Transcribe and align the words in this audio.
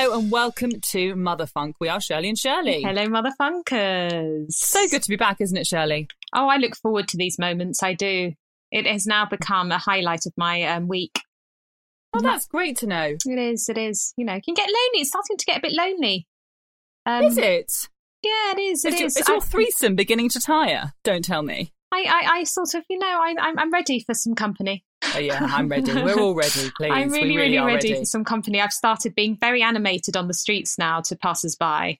Hello 0.00 0.18
and 0.18 0.30
welcome 0.30 0.70
to 0.92 1.14
Mother 1.14 1.44
Funk. 1.44 1.76
We 1.78 1.90
are 1.90 2.00
Shirley 2.00 2.30
and 2.30 2.38
Shirley. 2.38 2.80
Hello, 2.82 3.06
Mother 3.06 3.32
Funkers. 3.38 4.46
So 4.48 4.88
good 4.88 5.02
to 5.02 5.10
be 5.10 5.16
back, 5.16 5.42
isn't 5.42 5.54
it, 5.54 5.66
Shirley? 5.66 6.08
Oh, 6.34 6.48
I 6.48 6.56
look 6.56 6.74
forward 6.74 7.06
to 7.08 7.18
these 7.18 7.38
moments. 7.38 7.82
I 7.82 7.92
do. 7.92 8.32
It 8.72 8.86
has 8.86 9.04
now 9.04 9.26
become 9.26 9.70
a 9.70 9.76
highlight 9.76 10.24
of 10.24 10.32
my 10.38 10.62
um, 10.62 10.88
week. 10.88 11.20
Oh, 12.14 12.22
that's 12.22 12.46
great 12.46 12.78
to 12.78 12.86
know. 12.86 13.14
It 13.26 13.38
is. 13.38 13.68
It 13.68 13.76
is. 13.76 14.14
You 14.16 14.24
know, 14.24 14.40
can 14.42 14.54
get 14.54 14.68
lonely. 14.68 15.02
It's 15.02 15.10
starting 15.10 15.36
to 15.36 15.44
get 15.44 15.58
a 15.58 15.60
bit 15.60 15.74
lonely. 15.74 16.26
Um, 17.04 17.24
Is 17.24 17.36
it? 17.36 17.70
Yeah, 18.22 18.52
it 18.52 18.58
is. 18.58 18.86
It 18.86 18.94
is, 18.94 19.00
is. 19.00 19.16
is 19.18 19.28
your 19.28 19.36
I- 19.36 19.40
threesome 19.40 19.96
beginning 19.96 20.30
to 20.30 20.40
tire? 20.40 20.94
Don't 21.04 21.26
tell 21.26 21.42
me. 21.42 21.74
I, 21.92 22.02
I, 22.02 22.30
I 22.38 22.44
sort 22.44 22.74
of, 22.74 22.84
you 22.88 22.98
know, 22.98 23.06
I, 23.06 23.34
I'm, 23.40 23.58
I'm 23.58 23.72
ready 23.72 24.00
for 24.00 24.14
some 24.14 24.34
company. 24.34 24.84
Oh, 25.14 25.18
yeah, 25.18 25.38
I'm 25.40 25.68
ready. 25.68 25.92
We're 25.92 26.14
all 26.20 26.34
ready, 26.34 26.70
please. 26.76 26.90
I'm 26.92 27.10
we 27.10 27.18
really, 27.18 27.36
really, 27.36 27.58
really 27.58 27.66
ready, 27.74 27.88
ready. 27.92 28.00
for 28.00 28.04
some 28.04 28.24
company. 28.24 28.60
I've 28.60 28.72
started 28.72 29.14
being 29.14 29.36
very 29.40 29.62
animated 29.62 30.16
on 30.16 30.28
the 30.28 30.34
streets 30.34 30.78
now 30.78 31.00
to 31.02 31.16
passers-by. 31.16 31.98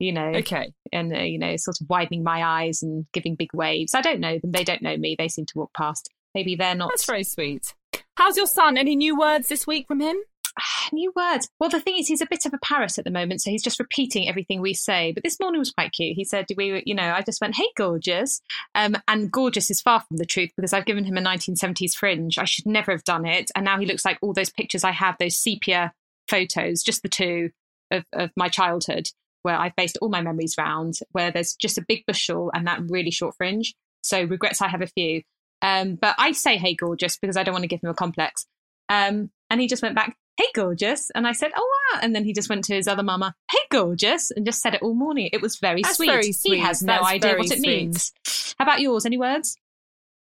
You 0.00 0.12
know, 0.12 0.28
Okay. 0.28 0.72
and 0.92 1.12
uh, 1.12 1.22
you 1.22 1.38
know, 1.40 1.56
sort 1.56 1.80
of 1.80 1.88
widening 1.90 2.22
my 2.22 2.44
eyes 2.44 2.84
and 2.84 3.04
giving 3.12 3.34
big 3.34 3.52
waves. 3.52 3.96
I 3.96 4.00
don't 4.00 4.20
know 4.20 4.38
them; 4.38 4.52
they 4.52 4.62
don't 4.62 4.80
know 4.80 4.96
me. 4.96 5.16
They 5.18 5.26
seem 5.26 5.44
to 5.46 5.58
walk 5.58 5.72
past. 5.74 6.08
Maybe 6.36 6.54
they're 6.54 6.76
not 6.76 6.90
That's 6.90 7.04
very 7.04 7.24
sweet. 7.24 7.74
How's 8.16 8.36
your 8.36 8.46
son? 8.46 8.76
Any 8.78 8.94
new 8.94 9.18
words 9.18 9.48
this 9.48 9.66
week 9.66 9.88
from 9.88 9.98
him? 9.98 10.16
new 10.92 11.12
words. 11.14 11.48
Well, 11.58 11.70
the 11.70 11.80
thing 11.80 11.98
is, 11.98 12.08
he's 12.08 12.20
a 12.20 12.26
bit 12.26 12.46
of 12.46 12.54
a 12.54 12.58
parrot 12.58 12.98
at 12.98 13.04
the 13.04 13.10
moment, 13.10 13.42
so 13.42 13.50
he's 13.50 13.62
just 13.62 13.78
repeating 13.78 14.28
everything 14.28 14.60
we 14.60 14.74
say. 14.74 15.12
But 15.12 15.22
this 15.22 15.40
morning 15.40 15.58
was 15.58 15.72
quite 15.72 15.92
cute. 15.92 16.16
He 16.16 16.24
said, 16.24 16.46
"We, 16.56 16.82
you 16.86 16.94
know, 16.94 17.12
I 17.12 17.22
just 17.22 17.40
went, 17.40 17.56
hey, 17.56 17.68
gorgeous,' 17.76 18.40
um, 18.74 18.96
and 19.06 19.30
gorgeous 19.30 19.70
is 19.70 19.80
far 19.80 20.00
from 20.00 20.16
the 20.16 20.26
truth 20.26 20.50
because 20.56 20.72
I've 20.72 20.86
given 20.86 21.04
him 21.04 21.16
a 21.16 21.22
1970s 21.22 21.94
fringe. 21.94 22.38
I 22.38 22.44
should 22.44 22.66
never 22.66 22.92
have 22.92 23.04
done 23.04 23.26
it, 23.26 23.50
and 23.54 23.64
now 23.64 23.78
he 23.78 23.86
looks 23.86 24.04
like 24.04 24.18
all 24.20 24.32
those 24.32 24.50
pictures 24.50 24.84
I 24.84 24.92
have, 24.92 25.16
those 25.18 25.36
sepia 25.36 25.92
photos, 26.28 26.82
just 26.82 27.02
the 27.02 27.08
two 27.08 27.50
of, 27.90 28.04
of 28.12 28.30
my 28.36 28.48
childhood, 28.48 29.08
where 29.42 29.56
I've 29.56 29.76
based 29.76 29.98
all 30.00 30.08
my 30.08 30.20
memories 30.20 30.56
round, 30.58 30.98
where 31.12 31.30
there's 31.30 31.54
just 31.54 31.78
a 31.78 31.84
big 31.86 32.04
bushel 32.06 32.50
and 32.54 32.66
that 32.66 32.80
really 32.88 33.10
short 33.10 33.36
fringe. 33.36 33.74
So 34.02 34.22
regrets 34.22 34.62
I 34.62 34.68
have 34.68 34.82
a 34.82 34.86
few. 34.86 35.22
Um, 35.60 35.96
but 35.96 36.14
I 36.18 36.32
say, 36.32 36.56
hey, 36.56 36.74
gorgeous, 36.74 37.16
because 37.16 37.36
I 37.36 37.42
don't 37.42 37.52
want 37.52 37.64
to 37.64 37.68
give 37.68 37.82
him 37.82 37.90
a 37.90 37.94
complex. 37.94 38.46
Um, 38.88 39.30
and 39.50 39.60
he 39.60 39.66
just 39.66 39.82
went 39.82 39.94
back, 39.94 40.16
hey, 40.38 40.46
gorgeous. 40.54 41.10
And 41.14 41.26
I 41.26 41.32
said, 41.32 41.50
oh, 41.54 41.68
wow. 41.92 42.00
And 42.02 42.14
then 42.14 42.24
he 42.24 42.32
just 42.32 42.48
went 42.48 42.64
to 42.64 42.74
his 42.74 42.88
other 42.88 43.02
mama, 43.02 43.34
hey, 43.50 43.58
gorgeous, 43.70 44.30
and 44.30 44.46
just 44.46 44.60
said 44.62 44.72
it 44.74 44.82
all 44.82 44.94
morning. 44.94 45.28
It 45.32 45.42
was 45.42 45.58
very 45.58 45.82
That's 45.82 45.96
sweet. 45.96 46.08
very 46.10 46.26
He 46.28 46.32
sweet. 46.32 46.60
has 46.60 46.80
no 46.82 47.02
idea 47.02 47.36
what 47.36 47.46
it 47.50 47.58
sweet. 47.58 47.66
means. 47.66 48.12
How 48.58 48.64
about 48.64 48.80
yours? 48.80 49.04
Any 49.04 49.18
words? 49.18 49.56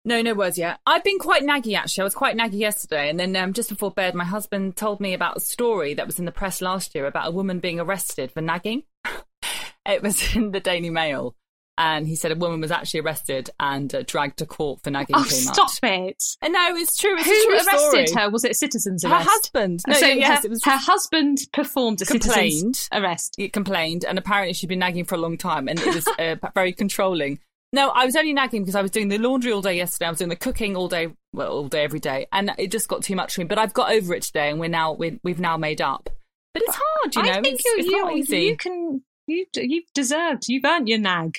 No, 0.04 0.20
no 0.22 0.34
words 0.34 0.58
yet. 0.58 0.80
I've 0.86 1.04
been 1.04 1.18
quite 1.18 1.42
naggy 1.44 1.76
actually. 1.76 2.02
I 2.02 2.04
was 2.04 2.14
quite 2.14 2.36
naggy 2.36 2.58
yesterday, 2.58 3.08
and 3.10 3.20
then 3.20 3.36
um, 3.36 3.52
just 3.52 3.68
before 3.68 3.90
bed, 3.90 4.14
my 4.14 4.24
husband 4.24 4.74
told 4.76 4.98
me 4.98 5.12
about 5.14 5.36
a 5.36 5.40
story 5.40 5.94
that 5.94 6.06
was 6.06 6.18
in 6.18 6.24
the 6.24 6.32
press 6.32 6.60
last 6.62 6.94
year 6.94 7.06
about 7.06 7.28
a 7.28 7.30
woman 7.32 7.60
being 7.60 7.78
arrested 7.78 8.32
for 8.32 8.40
nagging. 8.40 8.82
it 9.86 10.02
was 10.02 10.34
in 10.34 10.52
the 10.52 10.60
Daily 10.60 10.90
Mail, 10.90 11.34
and 11.80 12.06
he 12.06 12.14
said 12.14 12.30
a 12.30 12.36
woman 12.36 12.60
was 12.60 12.70
actually 12.70 13.00
arrested 13.00 13.50
and 13.58 13.92
uh, 13.94 14.02
dragged 14.06 14.36
to 14.38 14.46
court 14.46 14.80
for 14.84 14.90
nagging 14.90 15.16
Oh, 15.16 15.24
too 15.24 15.44
much. 15.46 15.54
stop 15.54 15.70
it. 15.82 16.22
And 16.42 16.52
no, 16.52 16.76
it's 16.76 16.96
true. 16.96 17.16
It's 17.18 17.26
Who 17.26 17.52
arrested 17.54 18.08
story. 18.08 18.22
her? 18.24 18.30
Was 18.30 18.44
it 18.44 18.52
a 18.52 18.54
citizen's 18.54 19.02
Her 19.02 19.08
husband. 19.18 19.80
No, 19.88 19.94
so 19.94 20.06
yes, 20.06 20.42
her, 20.42 20.46
it 20.46 20.50
was 20.50 20.62
her 20.64 20.76
husband 20.76 21.38
performed 21.52 22.00
a 22.02 22.04
Complained. 22.04 22.76
citizen's 22.76 22.88
arrest. 22.92 23.34
He 23.38 23.48
complained, 23.48 24.04
and 24.04 24.18
apparently 24.18 24.52
she'd 24.52 24.68
been 24.68 24.78
nagging 24.78 25.06
for 25.06 25.14
a 25.16 25.18
long 25.18 25.36
time, 25.38 25.66
and 25.68 25.80
it 25.80 25.94
was 25.94 26.06
uh, 26.18 26.36
very 26.54 26.72
controlling. 26.72 27.40
No, 27.72 27.88
I 27.90 28.04
was 28.04 28.16
only 28.16 28.32
nagging 28.32 28.62
because 28.62 28.74
I 28.74 28.82
was 28.82 28.90
doing 28.90 29.08
the 29.08 29.18
laundry 29.18 29.52
all 29.52 29.62
day 29.62 29.76
yesterday. 29.76 30.06
I 30.06 30.10
was 30.10 30.18
doing 30.18 30.28
the 30.28 30.36
cooking 30.36 30.76
all 30.76 30.88
day, 30.88 31.08
well, 31.32 31.50
all 31.52 31.68
day 31.68 31.82
every 31.84 32.00
day, 32.00 32.26
and 32.32 32.52
it 32.58 32.70
just 32.70 32.88
got 32.88 33.02
too 33.02 33.14
much 33.16 33.34
for 33.34 33.40
me. 33.40 33.46
But 33.46 33.58
I've 33.58 33.72
got 33.72 33.90
over 33.92 34.12
it 34.14 34.22
today, 34.24 34.50
and 34.50 34.60
we're 34.60 34.68
now 34.68 34.92
we 34.92 35.18
we've 35.24 35.40
now 35.40 35.56
made 35.56 35.80
up. 35.80 36.10
But 36.52 36.64
it's 36.64 36.76
hard, 36.78 37.14
you 37.14 37.22
know. 37.22 37.30
I 37.38 37.40
think 37.42 37.60
it's, 37.64 37.64
you, 37.64 38.08
it's 38.08 38.28
you, 38.30 38.38
you 38.38 38.56
can. 38.56 39.02
You, 39.28 39.46
you've 39.54 39.84
deserved. 39.94 40.48
You've 40.48 40.64
earned 40.64 40.88
your 40.88 40.98
nag. 40.98 41.38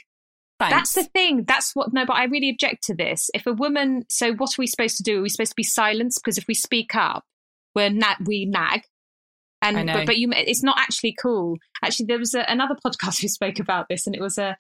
Thanks. 0.62 0.94
That's 0.94 0.94
the 1.06 1.12
thing. 1.12 1.44
That's 1.44 1.76
what. 1.76 1.94
No, 1.94 2.06
but 2.06 2.14
I 2.14 2.26
really 2.26 2.50
object 2.50 2.84
to 2.86 2.96
this. 2.96 3.30
If 3.34 3.46
a 3.46 3.54
woman, 3.54 4.04
so 4.10 4.34
what 4.34 4.52
are 4.52 4.60
we 4.62 4.68
supposed 4.68 4.98
to 4.98 5.04
do? 5.04 5.20
Are 5.20 5.22
we 5.22 5.30
supposed 5.30 5.52
to 5.52 5.56
be 5.56 5.64
silenced? 5.64 6.22
Because 6.24 6.38
if 6.38 6.48
we 6.48 6.54
speak 6.54 6.96
up, 6.96 7.24
we're 7.76 7.90
na- 7.90 8.16
we 8.26 8.46
nag. 8.46 8.82
And 9.64 9.78
I 9.78 9.84
know. 9.84 9.94
but, 9.94 10.06
but 10.08 10.18
you, 10.18 10.32
it's 10.36 10.64
not 10.64 10.78
actually 10.80 11.14
cool. 11.22 11.58
Actually, 11.84 12.08
there 12.08 12.18
was 12.18 12.34
a, 12.34 12.42
another 12.48 12.76
podcast 12.86 13.22
who 13.22 13.28
spoke 13.28 13.60
about 13.60 13.88
this, 13.90 14.08
and 14.08 14.16
it 14.16 14.22
was 14.22 14.38
a 14.38 14.58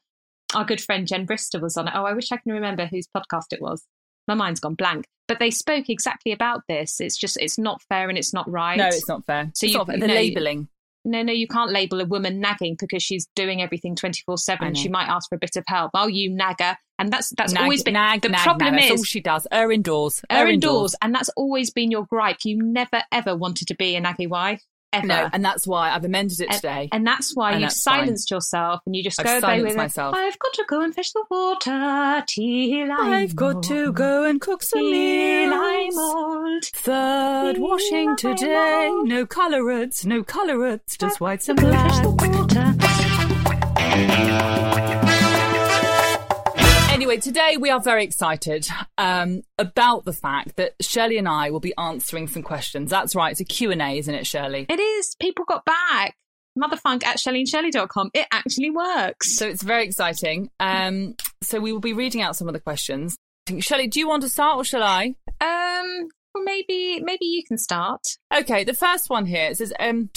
our 0.54 0.66
good 0.66 0.82
friend 0.82 1.08
Jen 1.08 1.26
Brister 1.26 1.62
was 1.62 1.78
on 1.78 1.88
it. 1.88 1.94
Oh, 1.96 2.04
I 2.04 2.14
wish 2.14 2.32
I 2.32 2.38
can 2.38 2.52
remember 2.52 2.86
whose 2.86 3.08
podcast 3.16 3.46
it 3.52 3.62
was. 3.62 3.86
My 4.28 4.34
mind's 4.34 4.60
gone 4.60 4.76
blank. 4.76 5.06
But 5.28 5.40
they 5.40 5.50
spoke 5.50 5.90
exactly 5.90 6.34
about 6.34 6.62
this. 6.68 7.00
It's 7.00 7.18
just 7.18 7.38
it's 7.40 7.58
not 7.58 7.82
fair 7.84 8.10
and 8.10 8.18
it's 8.18 8.34
not 8.34 8.50
right. 8.52 8.78
no, 8.78 8.88
it's 8.88 9.08
not 9.08 9.26
fair. 9.26 9.50
So 9.56 9.66
It's 9.66 9.72
you- 9.74 9.78
not 9.78 9.88
fair. 9.88 9.98
the 9.98 10.08
you- 10.08 10.14
labelling. 10.14 10.68
No, 11.04 11.24
no, 11.24 11.34
you 11.34 11.48
can't 11.48 11.72
label 11.72 12.00
a 12.02 12.06
woman 12.06 12.40
nagging 12.40 12.78
because 12.80 13.02
she's 13.02 13.28
doing 13.36 13.62
everything 13.62 13.96
24 13.96 14.38
7. 14.38 14.76
She 14.76 14.88
might 14.90 15.08
ask 15.08 15.30
for 15.30 15.36
a 15.36 15.40
bit 15.40 15.56
of 15.56 15.64
help. 15.68 15.92
Oh, 15.94 16.08
you 16.08 16.30
nagger, 16.30 16.76
and 17.00 17.12
that's 17.12 17.32
that's 17.32 17.54
Nag, 17.54 17.64
always 17.64 17.84
been 17.84 17.94
nag, 17.94 18.22
the 18.22 18.30
nag, 18.30 18.42
problem 18.42 18.76
nag. 18.76 18.82
That's 18.82 18.94
is 18.94 19.00
all 19.00 19.04
she 19.04 19.22
does. 19.22 19.48
Her 19.52 19.72
indoors. 19.72 20.22
her 20.30 20.48
indoors, 20.48 20.96
and 21.02 21.14
that's 21.14 21.30
always 21.30 21.72
been 21.72 21.90
your 21.90 22.06
gripe. 22.06 22.38
You 22.44 22.62
never 22.62 23.02
ever 23.12 23.36
wanted 23.36 23.68
to 23.70 23.76
be 23.76 23.96
a 23.96 24.02
naggy 24.02 24.30
wife 24.30 24.64
ever, 24.94 25.08
No, 25.08 25.30
and 25.34 25.44
that's 25.44 25.66
why 25.68 25.92
I've 25.92 26.04
amended 26.06 26.42
it 26.42 26.52
today. 26.52 26.90
and 26.92 27.06
that's 27.06 27.36
why 27.36 27.52
and 27.52 27.62
you've 27.62 27.70
that's 27.70 27.84
fine. 27.84 28.00
silenced 28.02 28.32
yourself 28.32 28.82
and 28.86 28.96
you 28.96 29.04
just 29.04 29.20
I've 29.20 29.42
go 29.42 29.48
away 29.48 29.62
with 29.64 29.72
it. 29.72 29.78
myself. 29.78 30.16
I've 30.16 30.38
got 30.40 30.54
to 30.54 30.64
go 30.68 30.82
and 30.82 30.94
fetch 30.94 31.14
the 31.14 31.24
water 31.30 32.24
till 32.28 32.92
I'm 32.92 33.14
I've 33.14 33.36
got 33.36 33.64
to 33.64 33.92
go 33.94 34.24
and 34.26 34.40
cook 34.42 34.64
some 34.64 34.82
meals. 34.82 35.96
old. 35.98 36.66
Third 36.66 37.56
Till 37.56 37.64
washing 37.68 38.10
I'm 38.10 38.16
today. 38.18 38.88
old. 38.90 39.08
No 39.08 39.26
colourates, 39.26 40.06
no 40.06 40.24
colourates, 40.24 40.98
just 40.98 41.20
whites 41.22 41.48
and 41.50 41.60
Go 41.60 41.68
Anyway, 47.12 47.20
today 47.20 47.58
we 47.60 47.70
are 47.70 47.82
very 47.82 48.06
excited 48.06 48.66
um, 48.98 49.42
about 49.58 50.06
the 50.06 50.14
fact 50.14 50.56
that 50.56 50.76
Shirley 50.80 51.18
and 51.18 51.28
I 51.28 51.50
will 51.50 51.60
be 51.60 51.74
answering 51.78 52.30
some 52.30 52.42
questions. 52.42 52.90
That's 52.90 53.16
right, 53.16 53.34
it's 53.34 53.42
a 53.42 53.44
Q&A, 53.44 53.98
isn't 53.98 54.16
it, 54.16 54.26
Shirley? 54.26 54.66
It 54.70 54.80
is. 54.80 55.18
People 55.20 55.44
got 55.44 55.66
back. 55.66 56.16
Motherfunk 56.58 57.04
at 57.04 57.18
shelleyandshelley.com. 57.18 58.12
It 58.14 58.28
actually 58.32 58.70
works. 58.70 59.36
So 59.36 59.46
it's 59.46 59.62
very 59.62 59.84
exciting. 59.84 60.52
Um, 60.62 61.16
so 61.42 61.60
we 61.60 61.74
will 61.74 61.82
be 61.82 61.92
reading 61.92 62.22
out 62.22 62.38
some 62.38 62.48
of 62.48 62.54
the 62.54 62.62
questions. 62.62 63.18
Shirley, 63.60 63.88
do 63.88 64.00
you 64.00 64.08
want 64.08 64.22
to 64.22 64.30
start 64.30 64.56
or 64.56 64.64
shall 64.64 64.84
I? 64.84 65.16
Um, 65.42 66.08
well, 66.34 66.46
maybe 66.46 67.02
maybe 67.04 67.26
you 67.26 67.44
can 67.46 67.58
start. 67.58 68.04
Okay, 68.34 68.64
the 68.64 68.74
first 68.74 69.10
one 69.10 69.26
here 69.26 69.54
says, 69.54 69.74
um, 69.82 70.12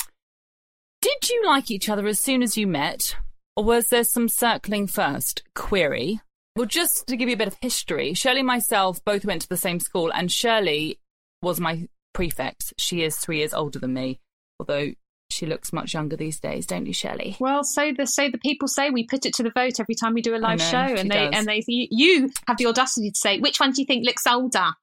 "Did 1.03 1.29
you 1.29 1.43
like 1.45 1.73
each 1.73 1.89
other 1.89 2.07
as 2.07 2.21
soon 2.21 2.41
as 2.41 2.57
you 2.57 2.69
met, 2.69 3.17
or 3.57 3.65
was 3.65 3.89
there 3.89 4.05
some 4.05 4.29
circling 4.29 4.87
first? 4.87 5.43
Query. 5.57 6.21
Well, 6.57 6.67
just 6.67 7.09
to 7.09 7.17
give 7.17 7.29
you 7.29 7.35
a 7.35 7.39
bit 7.39 7.49
of 7.49 7.57
history, 7.61 8.15
Shirley 8.15 8.41
and 8.41 8.47
myself 8.47 9.05
both 9.05 9.25
went 9.25 9.43
to 9.43 9.49
the 9.49 9.57
same 9.57 9.81
school, 9.81 10.13
and 10.13 10.31
Shirley 10.31 11.01
was 11.43 11.59
my 11.59 11.89
prefect. 12.13 12.73
She 12.79 13.03
is 13.03 13.17
three 13.17 13.39
years 13.39 13.53
older 13.53 13.81
than 13.81 13.93
me, 13.93 14.21
although 14.61 14.93
she 15.31 15.47
looks 15.47 15.73
much 15.73 15.95
younger 15.95 16.17
these 16.17 16.39
days, 16.39 16.67
don't 16.67 16.87
you, 16.87 16.93
Shirley? 16.93 17.37
Well, 17.41 17.65
so 17.65 17.93
the 17.97 18.07
so 18.07 18.31
the 18.31 18.39
people 18.39 18.69
say 18.69 18.91
we 18.91 19.05
put 19.05 19.27
it 19.27 19.35
to 19.35 19.43
the 19.43 19.51
vote 19.51 19.81
every 19.81 19.97
time 19.97 20.15
we 20.15 20.23
do 20.23 20.37
a 20.37 20.39
live 20.39 20.61
know, 20.61 20.65
show, 20.65 20.79
and 20.79 21.11
they 21.11 21.25
does. 21.25 21.35
and 21.35 21.47
they 21.47 21.65
you, 21.67 21.89
you 21.91 22.31
have 22.47 22.57
the 22.57 22.67
audacity 22.67 23.11
to 23.11 23.19
say 23.19 23.41
which 23.41 23.59
one 23.59 23.73
do 23.73 23.83
you 23.83 23.87
think 23.87 24.07
looks 24.07 24.27
older, 24.27 24.75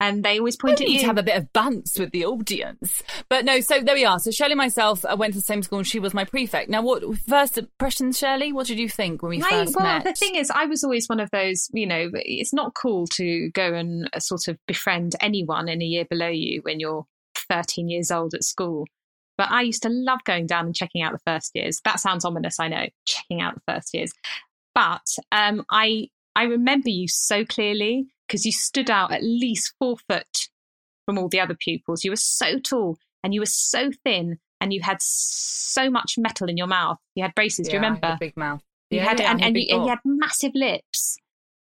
and 0.00 0.24
they 0.24 0.38
always 0.38 0.56
point 0.56 0.80
at 0.80 0.88
you. 0.88 1.00
to 1.00 1.06
have 1.06 1.18
a 1.18 1.22
bit 1.22 1.36
of 1.36 1.52
bants 1.52 1.98
with 1.98 2.10
the 2.10 2.24
audience. 2.24 3.02
But 3.28 3.44
no, 3.44 3.60
so 3.60 3.80
there 3.80 3.94
we 3.94 4.04
are. 4.04 4.18
So 4.18 4.30
Shirley 4.30 4.52
and 4.52 4.58
myself 4.58 5.04
uh, 5.04 5.16
went 5.18 5.34
to 5.34 5.38
the 5.38 5.44
same 5.44 5.62
school 5.62 5.78
and 5.78 5.86
she 5.86 5.98
was 5.98 6.12
my 6.12 6.24
prefect. 6.24 6.68
Now, 6.68 6.82
what 6.82 7.02
first 7.18 7.56
impressions, 7.56 8.18
Shirley? 8.18 8.52
What 8.52 8.66
did 8.66 8.78
you 8.78 8.88
think 8.88 9.22
when 9.22 9.30
we 9.30 9.42
I- 9.42 9.48
first 9.50 9.76
well, 9.76 9.84
met? 9.84 10.04
the 10.04 10.12
thing 10.12 10.34
is, 10.34 10.50
I 10.50 10.66
was 10.66 10.82
always 10.84 11.08
one 11.08 11.20
of 11.20 11.30
those. 11.30 11.68
You 11.72 11.86
know, 11.86 12.10
it's 12.14 12.52
not 12.52 12.74
cool 12.74 13.06
to 13.14 13.50
go 13.50 13.72
and 13.74 14.10
uh, 14.12 14.18
sort 14.18 14.48
of 14.48 14.58
befriend 14.66 15.14
anyone 15.20 15.68
in 15.68 15.80
a 15.80 15.86
year 15.86 16.04
below 16.04 16.28
you 16.28 16.60
when 16.62 16.80
you're 16.80 17.06
13 17.48 17.88
years 17.88 18.10
old 18.10 18.34
at 18.34 18.44
school. 18.44 18.86
But 19.36 19.50
I 19.50 19.62
used 19.62 19.82
to 19.82 19.88
love 19.88 20.22
going 20.24 20.46
down 20.46 20.66
and 20.66 20.74
checking 20.74 21.02
out 21.02 21.12
the 21.12 21.18
first 21.26 21.52
years. 21.54 21.80
That 21.84 21.98
sounds 21.98 22.24
ominous, 22.24 22.60
I 22.60 22.68
know, 22.68 22.86
checking 23.04 23.40
out 23.40 23.54
the 23.54 23.72
first 23.72 23.94
years. 23.94 24.12
But 24.74 25.06
um, 25.32 25.64
I 25.70 26.08
I 26.36 26.44
remember 26.44 26.88
you 26.90 27.06
so 27.08 27.44
clearly 27.44 28.08
because 28.26 28.44
you 28.46 28.52
stood 28.52 28.90
out 28.90 29.12
at 29.12 29.22
least 29.22 29.74
four 29.78 29.96
foot 30.08 30.48
from 31.06 31.18
all 31.18 31.28
the 31.28 31.40
other 31.40 31.56
pupils. 31.58 32.04
You 32.04 32.10
were 32.12 32.16
so 32.16 32.58
tall 32.58 32.98
and 33.22 33.34
you 33.34 33.40
were 33.40 33.46
so 33.46 33.90
thin 34.04 34.38
and 34.60 34.72
you 34.72 34.80
had 34.82 34.98
so 35.00 35.90
much 35.90 36.14
metal 36.16 36.48
in 36.48 36.56
your 36.56 36.66
mouth. 36.66 36.98
You 37.14 37.22
had 37.24 37.34
braces. 37.34 37.68
do 37.68 37.74
you 37.74 37.80
Yeah, 37.80 37.86
I 37.86 37.90
had 37.90 37.94
remember? 38.02 38.16
a 38.16 38.18
big 38.18 38.36
mouth. 38.36 38.62
You 38.90 38.98
Yeah, 38.98 39.04
had 39.08 39.20
yeah, 39.20 39.30
and, 39.32 39.40
had 39.40 39.48
and, 39.48 39.56
you, 39.58 39.66
and 39.74 39.82
you 39.84 39.88
had 39.90 39.98
massive 40.04 40.52
lips. 40.54 41.16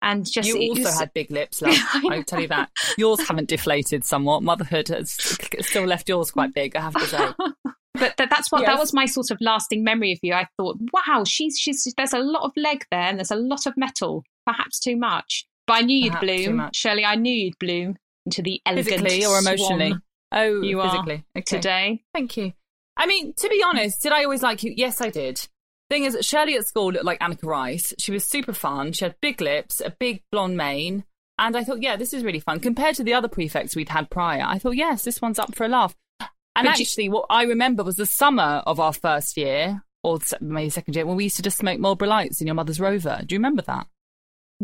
And 0.04 0.28
just 0.28 0.48
You 0.48 0.70
also 0.70 0.82
was- 0.82 0.98
had 0.98 1.12
big 1.14 1.30
lips, 1.30 1.62
love. 1.62 1.74
I 1.76 2.02
I 2.10 2.22
tell 2.22 2.40
you 2.40 2.48
that. 2.48 2.70
Yours 2.98 3.20
haven't 3.26 3.48
deflated 3.48 4.04
somewhat. 4.04 4.42
Motherhood 4.42 4.88
has 4.88 5.12
still 5.60 5.84
left 5.84 6.08
yours 6.08 6.30
quite 6.32 6.52
big, 6.54 6.74
I 6.76 6.80
have 6.80 6.94
to 6.94 7.06
say. 7.06 7.28
but 7.94 8.16
that, 8.16 8.28
that's 8.30 8.50
what 8.50 8.64
that 8.66 8.78
was 8.78 8.92
my 8.92 9.06
sort 9.06 9.30
of 9.30 9.38
lasting 9.40 9.84
memory 9.84 10.12
of 10.12 10.18
you. 10.22 10.34
I 10.34 10.46
thought, 10.56 10.76
wow, 10.92 11.22
she's 11.24 11.56
she's 11.58 11.86
there's 11.96 12.12
a 12.12 12.18
lot 12.18 12.42
of 12.44 12.52
leg 12.56 12.84
there 12.90 13.00
and 13.02 13.18
there's 13.18 13.30
a 13.30 13.36
lot 13.36 13.66
of 13.66 13.74
metal, 13.76 14.24
perhaps 14.44 14.80
too 14.80 14.96
much. 14.96 15.46
But 15.66 15.74
I 15.74 15.80
knew 15.82 15.96
you'd 15.96 16.12
Perhaps 16.14 16.44
bloom. 16.44 16.70
Shirley. 16.74 17.04
I 17.04 17.14
knew 17.14 17.32
you'd 17.34 17.58
bloom 17.58 17.96
into 18.26 18.42
the 18.42 18.60
elegant 18.66 19.02
Physically 19.02 19.26
or 19.26 19.38
emotionally? 19.38 19.94
Oh, 20.32 20.62
You 20.62 20.80
are 20.80 20.90
physically. 20.90 21.24
Okay. 21.36 21.56
today. 21.56 22.02
Thank 22.14 22.36
you. 22.36 22.52
I 22.96 23.06
mean, 23.06 23.32
to 23.34 23.48
be 23.48 23.62
honest, 23.64 24.02
did 24.02 24.12
I 24.12 24.24
always 24.24 24.42
like 24.42 24.62
you? 24.62 24.72
Yes, 24.76 25.00
I 25.00 25.10
did. 25.10 25.46
Thing 25.90 26.04
is, 26.04 26.16
Shirley 26.22 26.56
at 26.56 26.66
school 26.66 26.92
looked 26.92 27.04
like 27.04 27.20
Anneka 27.20 27.44
Rice. 27.44 27.92
She 27.98 28.12
was 28.12 28.24
super 28.24 28.52
fun. 28.52 28.92
She 28.92 29.04
had 29.04 29.14
big 29.20 29.40
lips, 29.40 29.80
a 29.80 29.90
big 29.98 30.22
blonde 30.32 30.56
mane. 30.56 31.04
And 31.38 31.56
I 31.56 31.64
thought, 31.64 31.82
yeah, 31.82 31.96
this 31.96 32.12
is 32.14 32.24
really 32.24 32.40
fun. 32.40 32.60
Compared 32.60 32.94
to 32.96 33.04
the 33.04 33.14
other 33.14 33.28
prefects 33.28 33.74
we'd 33.76 33.88
had 33.88 34.10
prior, 34.10 34.44
I 34.46 34.58
thought, 34.58 34.76
yes, 34.76 35.02
this 35.04 35.20
one's 35.20 35.38
up 35.38 35.54
for 35.54 35.64
a 35.64 35.68
laugh. 35.68 35.94
And 36.20 36.66
But 36.66 36.78
you- 36.78 36.82
actually, 36.82 37.08
what 37.08 37.26
I 37.30 37.44
remember 37.44 37.82
was 37.82 37.96
the 37.96 38.06
summer 38.06 38.62
of 38.66 38.78
our 38.78 38.92
first 38.92 39.36
year, 39.36 39.82
or 40.02 40.18
maybe 40.40 40.70
second 40.70 40.94
year, 40.96 41.06
when 41.06 41.16
we 41.16 41.24
used 41.24 41.36
to 41.36 41.42
just 41.42 41.58
smoke 41.58 41.80
Marlboro 41.80 42.08
Lights 42.08 42.40
in 42.40 42.46
your 42.46 42.54
mother's 42.54 42.80
Rover. 42.80 43.20
Do 43.24 43.34
you 43.34 43.38
remember 43.38 43.62
that? 43.62 43.86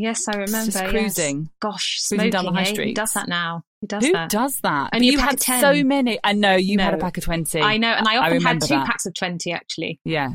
Yes, 0.00 0.28
I 0.28 0.36
remember. 0.36 0.70
just 0.70 0.80
yes. 0.80 0.90
cruising. 0.90 1.50
Gosh, 1.60 1.98
Cruising 2.08 2.18
smoking 2.18 2.30
down 2.30 2.44
the 2.44 2.52
high 2.52 2.62
eh? 2.62 2.84
Who 2.84 2.94
does 2.94 3.12
that 3.14 3.28
now? 3.28 3.64
Who 3.80 3.86
does 3.88 4.04
Who 4.06 4.12
that? 4.12 4.30
does 4.30 4.60
that? 4.62 4.90
Only 4.92 5.08
But 5.08 5.10
a 5.10 5.12
you 5.12 5.18
had 5.18 5.40
so 5.40 5.84
many. 5.84 6.18
I 6.22 6.32
know 6.34 6.54
you 6.54 6.78
had 6.78 6.94
a 6.94 6.98
pack 6.98 7.18
of 7.18 7.24
twenty. 7.24 7.60
I 7.60 7.78
know, 7.78 7.88
and 7.90 8.06
I 8.06 8.16
often 8.18 8.40
had 8.40 8.60
two 8.60 8.68
that. 8.68 8.86
packs 8.86 9.06
of 9.06 9.14
twenty 9.14 9.52
actually. 9.52 9.98
Yeah. 10.04 10.30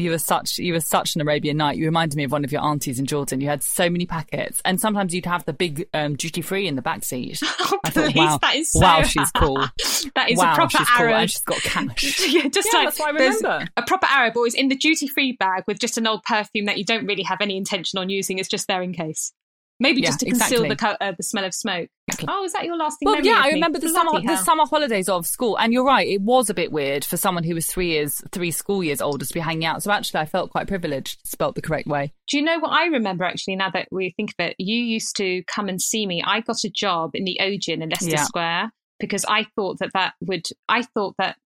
You 0.00 0.10
were 0.10 0.18
such 0.18 0.58
you 0.58 0.74
were 0.74 0.80
such 0.80 1.16
an 1.16 1.22
Arabian 1.22 1.56
night. 1.56 1.76
You 1.76 1.84
reminded 1.86 2.16
me 2.16 2.22
of 2.22 2.30
one 2.30 2.44
of 2.44 2.52
your 2.52 2.62
aunties 2.62 3.00
in 3.00 3.06
Jordan. 3.06 3.40
You 3.40 3.48
had 3.48 3.64
so 3.64 3.90
many 3.90 4.06
packets, 4.06 4.62
and 4.64 4.80
sometimes 4.80 5.12
you'd 5.12 5.26
have 5.26 5.44
the 5.44 5.52
big 5.52 5.88
um, 5.92 6.14
duty 6.14 6.40
free 6.40 6.68
in 6.68 6.76
the 6.76 6.82
back 6.82 7.04
seat. 7.04 7.40
Oh, 7.70 7.78
I 7.84 7.90
thought, 7.90 8.14
wow, 8.14 8.38
that 8.40 8.56
is 8.56 8.72
so 8.72 8.80
wow, 8.80 9.02
she's 9.02 9.30
cool. 9.32 9.56
that 10.14 10.30
is 10.30 10.38
wow, 10.38 10.52
a 10.52 10.54
proper 10.54 10.78
she's 10.78 10.88
cool, 10.88 11.06
Arab. 11.06 11.14
and 11.16 11.30
she's 11.30 11.40
got 11.42 11.60
cash. 11.60 12.26
yeah, 12.28 12.48
just 12.48 12.68
Yeah, 12.72 12.78
like 12.78 12.86
that's 12.86 12.98
what 12.98 13.08
I 13.08 13.12
remember. 13.12 13.68
A 13.76 13.82
proper 13.82 14.06
Arab 14.06 14.36
always 14.36 14.54
in 14.54 14.68
the 14.68 14.76
duty 14.76 15.06
free 15.06 15.32
bag 15.32 15.64
with 15.66 15.78
just 15.78 15.98
an 15.98 16.06
old 16.06 16.22
perfume 16.22 16.64
that 16.66 16.78
you 16.78 16.84
don't 16.84 17.04
really 17.06 17.24
have 17.24 17.40
any 17.40 17.56
intention 17.56 17.98
on 17.98 18.08
using. 18.08 18.38
It's 18.38 18.48
just 18.48 18.68
there 18.68 18.82
in 18.82 18.94
case. 18.94 19.32
Maybe 19.80 20.00
Yeah, 20.00 20.08
just 20.08 20.20
to 20.20 20.26
conceal 20.26 20.64
exactly. 20.64 20.96
the 20.98 21.04
uh, 21.04 21.12
the 21.16 21.22
smell 21.22 21.44
of 21.44 21.54
smoke. 21.54 21.88
Exactly. 22.08 22.28
Oh, 22.30 22.44
is 22.44 22.52
that 22.52 22.64
your 22.64 22.76
lasting 22.76 23.06
Well, 23.06 23.14
memory? 23.16 23.28
yeah, 23.28 23.38
I 23.40 23.48
me? 23.48 23.54
remember 23.54 23.78
the 23.78 23.88
Bloody 23.88 24.08
summer 24.10 24.20
the 24.36 24.36
summer 24.44 24.66
holidays 24.66 25.08
of 25.08 25.26
school, 25.26 25.56
and 25.58 25.72
you're 25.72 25.84
right. 25.84 26.06
It 26.08 26.20
was 26.22 26.50
a 26.50 26.54
bit 26.54 26.72
weird 26.72 27.04
for 27.04 27.16
someone 27.16 27.44
who 27.44 27.54
was 27.54 27.66
three 27.66 27.88
years, 27.90 28.20
three 28.32 28.50
school 28.50 28.82
years 28.82 29.00
older 29.00 29.24
to 29.24 29.32
be 29.34 29.40
hanging 29.40 29.64
out. 29.66 29.82
So 29.82 29.92
actually, 29.92 30.20
I 30.20 30.26
felt 30.26 30.50
quite 30.50 30.66
privileged. 30.66 31.20
Spelt 31.26 31.54
the 31.54 31.62
correct 31.62 31.86
way. 31.86 32.12
Do 32.28 32.38
you 32.38 32.42
know 32.42 32.58
what 32.58 32.70
I 32.72 32.86
remember 32.86 33.24
actually? 33.24 33.56
Now 33.56 33.70
that 33.70 33.88
we 33.92 34.12
think 34.16 34.30
of 34.30 34.46
it, 34.46 34.56
you 34.58 34.76
used 34.82 35.16
to 35.18 35.42
come 35.44 35.68
and 35.68 35.80
see 35.80 36.06
me. 36.06 36.22
I 36.26 36.40
got 36.40 36.64
a 36.64 36.70
job 36.70 37.10
in 37.14 37.24
the 37.24 37.38
Odeon 37.40 37.82
in 37.82 37.90
Leicester 37.90 38.10
Yeah. 38.10 38.24
Square 38.24 38.72
because 38.98 39.24
I 39.26 39.46
thought 39.54 39.78
that 39.78 39.90
that 39.94 40.14
would. 40.20 40.46
I 40.68 40.82
thought 40.82 41.14
that 41.18 41.36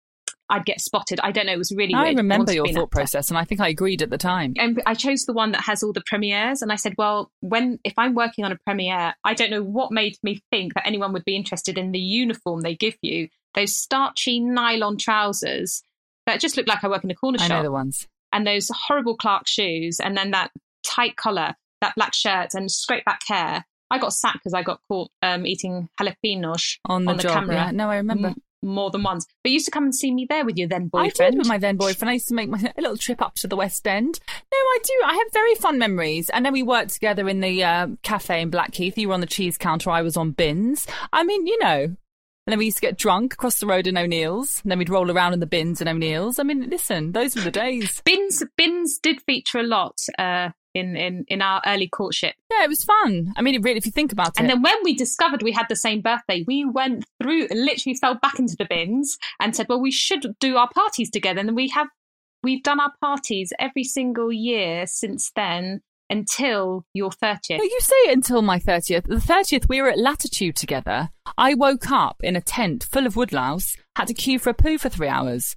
I'd 0.50 0.64
get 0.66 0.80
spotted. 0.80 1.18
I 1.22 1.30
don't 1.32 1.46
know. 1.46 1.52
It 1.52 1.58
was 1.58 1.72
really. 1.72 1.94
I 1.94 2.04
weird. 2.04 2.16
remember 2.18 2.46
to 2.52 2.54
your 2.54 2.68
thought 2.68 2.90
process, 2.90 3.28
and 3.30 3.38
I 3.38 3.44
think 3.44 3.60
I 3.60 3.68
agreed 3.68 4.02
at 4.02 4.10
the 4.10 4.18
time. 4.18 4.52
and 4.58 4.82
I 4.84 4.94
chose 4.94 5.24
the 5.24 5.32
one 5.32 5.52
that 5.52 5.62
has 5.62 5.82
all 5.82 5.92
the 5.92 6.02
premieres. 6.04 6.60
And 6.62 6.70
I 6.70 6.76
said, 6.76 6.94
well, 6.98 7.30
when 7.40 7.78
if 7.84 7.94
I'm 7.96 8.14
working 8.14 8.44
on 8.44 8.52
a 8.52 8.58
premiere, 8.66 9.14
I 9.24 9.34
don't 9.34 9.50
know 9.50 9.62
what 9.62 9.92
made 9.92 10.16
me 10.22 10.42
think 10.50 10.74
that 10.74 10.86
anyone 10.86 11.12
would 11.14 11.24
be 11.24 11.36
interested 11.36 11.78
in 11.78 11.92
the 11.92 11.98
uniform 11.98 12.60
they 12.60 12.74
give 12.74 12.96
you. 13.02 13.28
Those 13.54 13.76
starchy 13.76 14.40
nylon 14.40 14.98
trousers 14.98 15.82
that 16.26 16.40
just 16.40 16.56
look 16.56 16.66
like 16.66 16.84
I 16.84 16.88
work 16.88 17.04
in 17.04 17.10
a 17.10 17.14
corner 17.14 17.38
shop. 17.38 17.50
I 17.50 17.56
know 17.56 17.62
the 17.62 17.72
ones. 17.72 18.06
and 18.32 18.46
those 18.46 18.70
horrible 18.86 19.16
Clark 19.16 19.46
shoes, 19.48 20.00
and 20.00 20.16
then 20.16 20.32
that 20.32 20.50
tight 20.84 21.16
collar, 21.16 21.54
that 21.80 21.94
black 21.96 22.14
shirt, 22.14 22.54
and 22.54 22.70
straight 22.70 23.04
back 23.04 23.20
hair. 23.26 23.64
I 23.90 23.98
got 23.98 24.14
sacked 24.14 24.38
because 24.38 24.54
I 24.54 24.62
got 24.62 24.80
caught 24.88 25.10
um, 25.22 25.44
eating 25.46 25.88
jalapenos 26.00 26.78
On 26.86 27.04
the, 27.04 27.10
on 27.10 27.16
the 27.18 27.22
job, 27.22 27.34
camera. 27.34 27.54
yeah. 27.56 27.70
No, 27.72 27.90
I 27.90 27.96
remember. 27.96 28.34
More 28.62 28.90
than 28.90 29.02
once. 29.02 29.26
But 29.42 29.50
you 29.50 29.54
used 29.54 29.66
to 29.66 29.70
come 29.70 29.84
and 29.84 29.94
see 29.94 30.12
me 30.12 30.26
there 30.28 30.44
with 30.44 30.56
your 30.56 30.68
then 30.68 30.88
boyfriend. 30.88 31.20
I 31.20 31.30
did 31.30 31.38
with 31.38 31.48
my 31.48 31.58
then 31.58 31.76
boyfriend. 31.76 32.10
I 32.10 32.14
used 32.14 32.28
to 32.28 32.34
make 32.34 32.48
my, 32.48 32.58
a 32.76 32.80
little 32.80 32.96
trip 32.96 33.20
up 33.20 33.34
to 33.36 33.48
the 33.48 33.56
West 33.56 33.86
End. 33.86 34.20
No, 34.28 34.56
I 34.56 34.78
do. 34.84 35.02
I 35.04 35.14
have 35.14 35.32
very 35.32 35.54
fun 35.56 35.78
memories. 35.78 36.30
And 36.30 36.44
then 36.44 36.52
we 36.52 36.62
worked 36.62 36.90
together 36.90 37.28
in 37.28 37.40
the 37.40 37.64
uh, 37.64 37.88
cafe 38.02 38.40
in 38.40 38.50
Blackheath. 38.50 38.96
You 38.96 39.08
were 39.08 39.14
on 39.14 39.20
the 39.20 39.26
cheese 39.26 39.58
counter. 39.58 39.90
I 39.90 40.02
was 40.02 40.16
on 40.16 40.32
bins. 40.32 40.86
I 41.12 41.24
mean, 41.24 41.46
you 41.46 41.58
know. 41.58 41.96
And 42.44 42.50
then 42.50 42.58
we 42.58 42.64
used 42.64 42.78
to 42.78 42.82
get 42.82 42.98
drunk 42.98 43.34
across 43.34 43.60
the 43.60 43.66
road 43.66 43.86
in 43.86 43.96
O'Neill's. 43.96 44.60
And 44.64 44.70
then 44.70 44.78
we'd 44.78 44.90
roll 44.90 45.10
around 45.10 45.32
in 45.32 45.40
the 45.40 45.46
bins 45.46 45.80
in 45.80 45.86
O'Neill's. 45.86 46.40
I 46.40 46.42
mean, 46.42 46.68
listen, 46.68 47.12
those 47.12 47.36
were 47.36 47.42
the 47.42 47.52
days. 47.52 48.02
bins 48.04 48.42
bins 48.56 48.98
did 48.98 49.22
feature 49.22 49.58
a 49.58 49.62
lot 49.62 49.96
uh, 50.18 50.48
in, 50.74 50.96
in 50.96 51.24
in 51.28 51.42
our 51.42 51.60
early 51.66 51.88
courtship. 51.88 52.34
Yeah, 52.50 52.64
it 52.64 52.68
was 52.68 52.84
fun. 52.84 53.32
I 53.36 53.42
mean, 53.42 53.54
it 53.54 53.62
really, 53.62 53.78
if 53.78 53.86
you 53.86 53.92
think 53.92 54.12
about 54.12 54.28
it. 54.28 54.40
And 54.40 54.48
then 54.48 54.62
when 54.62 54.76
we 54.84 54.94
discovered 54.94 55.42
we 55.42 55.52
had 55.52 55.66
the 55.68 55.76
same 55.76 56.00
birthday, 56.00 56.44
we 56.46 56.64
went 56.64 57.04
through 57.22 57.46
and 57.50 57.64
literally 57.64 57.96
fell 57.96 58.14
back 58.14 58.38
into 58.38 58.56
the 58.56 58.66
bins 58.68 59.18
and 59.40 59.54
said, 59.54 59.66
"Well, 59.68 59.80
we 59.80 59.90
should 59.90 60.26
do 60.40 60.56
our 60.56 60.68
parties 60.74 61.10
together." 61.10 61.40
And 61.40 61.56
we 61.56 61.68
have 61.68 61.88
we've 62.42 62.62
done 62.62 62.80
our 62.80 62.92
parties 63.00 63.52
every 63.58 63.84
single 63.84 64.32
year 64.32 64.86
since 64.86 65.30
then 65.34 65.80
until 66.10 66.84
your 66.92 67.10
thirtieth. 67.10 67.58
No, 67.58 67.64
you 67.64 67.80
say 67.80 68.12
until 68.12 68.42
my 68.42 68.58
30th. 68.58 69.04
The 69.04 69.16
30th, 69.16 69.68
we 69.68 69.80
were 69.80 69.88
at 69.88 69.98
Latitude 69.98 70.56
together. 70.56 71.08
I 71.38 71.54
woke 71.54 71.90
up 71.90 72.16
in 72.22 72.36
a 72.36 72.40
tent 72.42 72.84
full 72.84 73.06
of 73.06 73.16
woodlouse, 73.16 73.76
had 73.96 74.08
to 74.08 74.14
queue 74.14 74.38
for 74.38 74.50
a 74.50 74.54
poo 74.54 74.76
for 74.76 74.90
three 74.90 75.08
hours. 75.08 75.56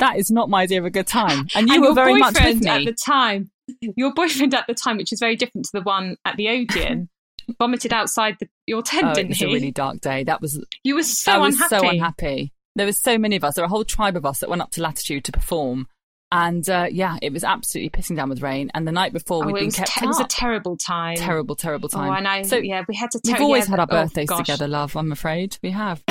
That 0.00 0.16
is 0.16 0.32
not 0.32 0.50
my 0.50 0.62
idea 0.62 0.80
of 0.80 0.84
a 0.84 0.90
good 0.90 1.06
time. 1.06 1.46
And 1.54 1.68
you 1.68 1.80
were 1.80 1.94
very 1.94 2.18
much 2.18 2.34
with 2.34 2.60
me. 2.64 2.68
at 2.68 2.84
the 2.84 2.96
time. 3.06 3.51
Your 3.96 4.12
boyfriend 4.12 4.54
at 4.54 4.66
the 4.66 4.74
time, 4.74 4.96
which 4.96 5.12
is 5.12 5.18
very 5.20 5.36
different 5.36 5.64
to 5.66 5.70
the 5.74 5.82
one 5.82 6.16
at 6.24 6.36
the 6.36 6.48
Odeon, 6.48 7.08
vomited 7.58 7.92
outside 7.92 8.36
the, 8.40 8.48
your 8.66 8.82
tent, 8.82 9.04
Oh, 9.04 9.10
it 9.10 9.14
didn't 9.14 9.28
was 9.30 9.38
he? 9.38 9.44
a 9.44 9.48
really 9.48 9.70
dark 9.70 10.00
day. 10.00 10.24
That 10.24 10.40
was, 10.40 10.64
you 10.84 10.94
were 10.94 11.02
so 11.02 11.32
I 11.32 11.38
was 11.38 11.54
unhappy. 11.54 11.76
so 11.76 11.88
unhappy. 11.88 12.52
There 12.74 12.86
was 12.86 12.98
so 12.98 13.18
many 13.18 13.36
of 13.36 13.44
us. 13.44 13.54
There 13.54 13.62
were 13.62 13.66
a 13.66 13.70
whole 13.70 13.84
tribe 13.84 14.16
of 14.16 14.24
us 14.24 14.38
that 14.40 14.48
went 14.48 14.62
up 14.62 14.70
to 14.72 14.82
Latitude 14.82 15.24
to 15.24 15.32
perform. 15.32 15.86
And 16.34 16.66
uh, 16.70 16.86
yeah, 16.90 17.18
it 17.20 17.30
was 17.30 17.44
absolutely 17.44 17.90
pissing 17.90 18.16
down 18.16 18.30
with 18.30 18.40
rain. 18.40 18.70
And 18.72 18.88
the 18.88 18.92
night 18.92 19.12
before, 19.12 19.44
Oh, 19.44 19.46
we'd 19.48 19.56
it 19.56 19.60
been 19.60 19.70
kept 19.70 19.90
te- 19.92 20.04
it 20.06 20.08
was 20.08 20.18
a 20.18 20.24
terrible 20.24 20.78
time. 20.78 21.16
terrible, 21.16 21.54
terrible 21.54 21.90
time. 21.90 22.08
Oh, 22.10 22.14
and 22.14 22.26
I, 22.26 22.40
so 22.40 22.56
yeah, 22.56 22.82
we 22.88 22.96
had 22.96 23.10
to. 23.10 23.20
we've 23.22 23.40
always 23.42 23.66
yeah, 23.66 23.70
had 23.72 23.80
our 23.80 23.86
oh, 23.90 24.02
birthdays 24.04 24.28
gosh. 24.30 24.38
together, 24.38 24.66
love. 24.66 24.96
I'm 24.96 25.12
afraid 25.12 25.58
we 25.62 25.72
have. 25.72 26.02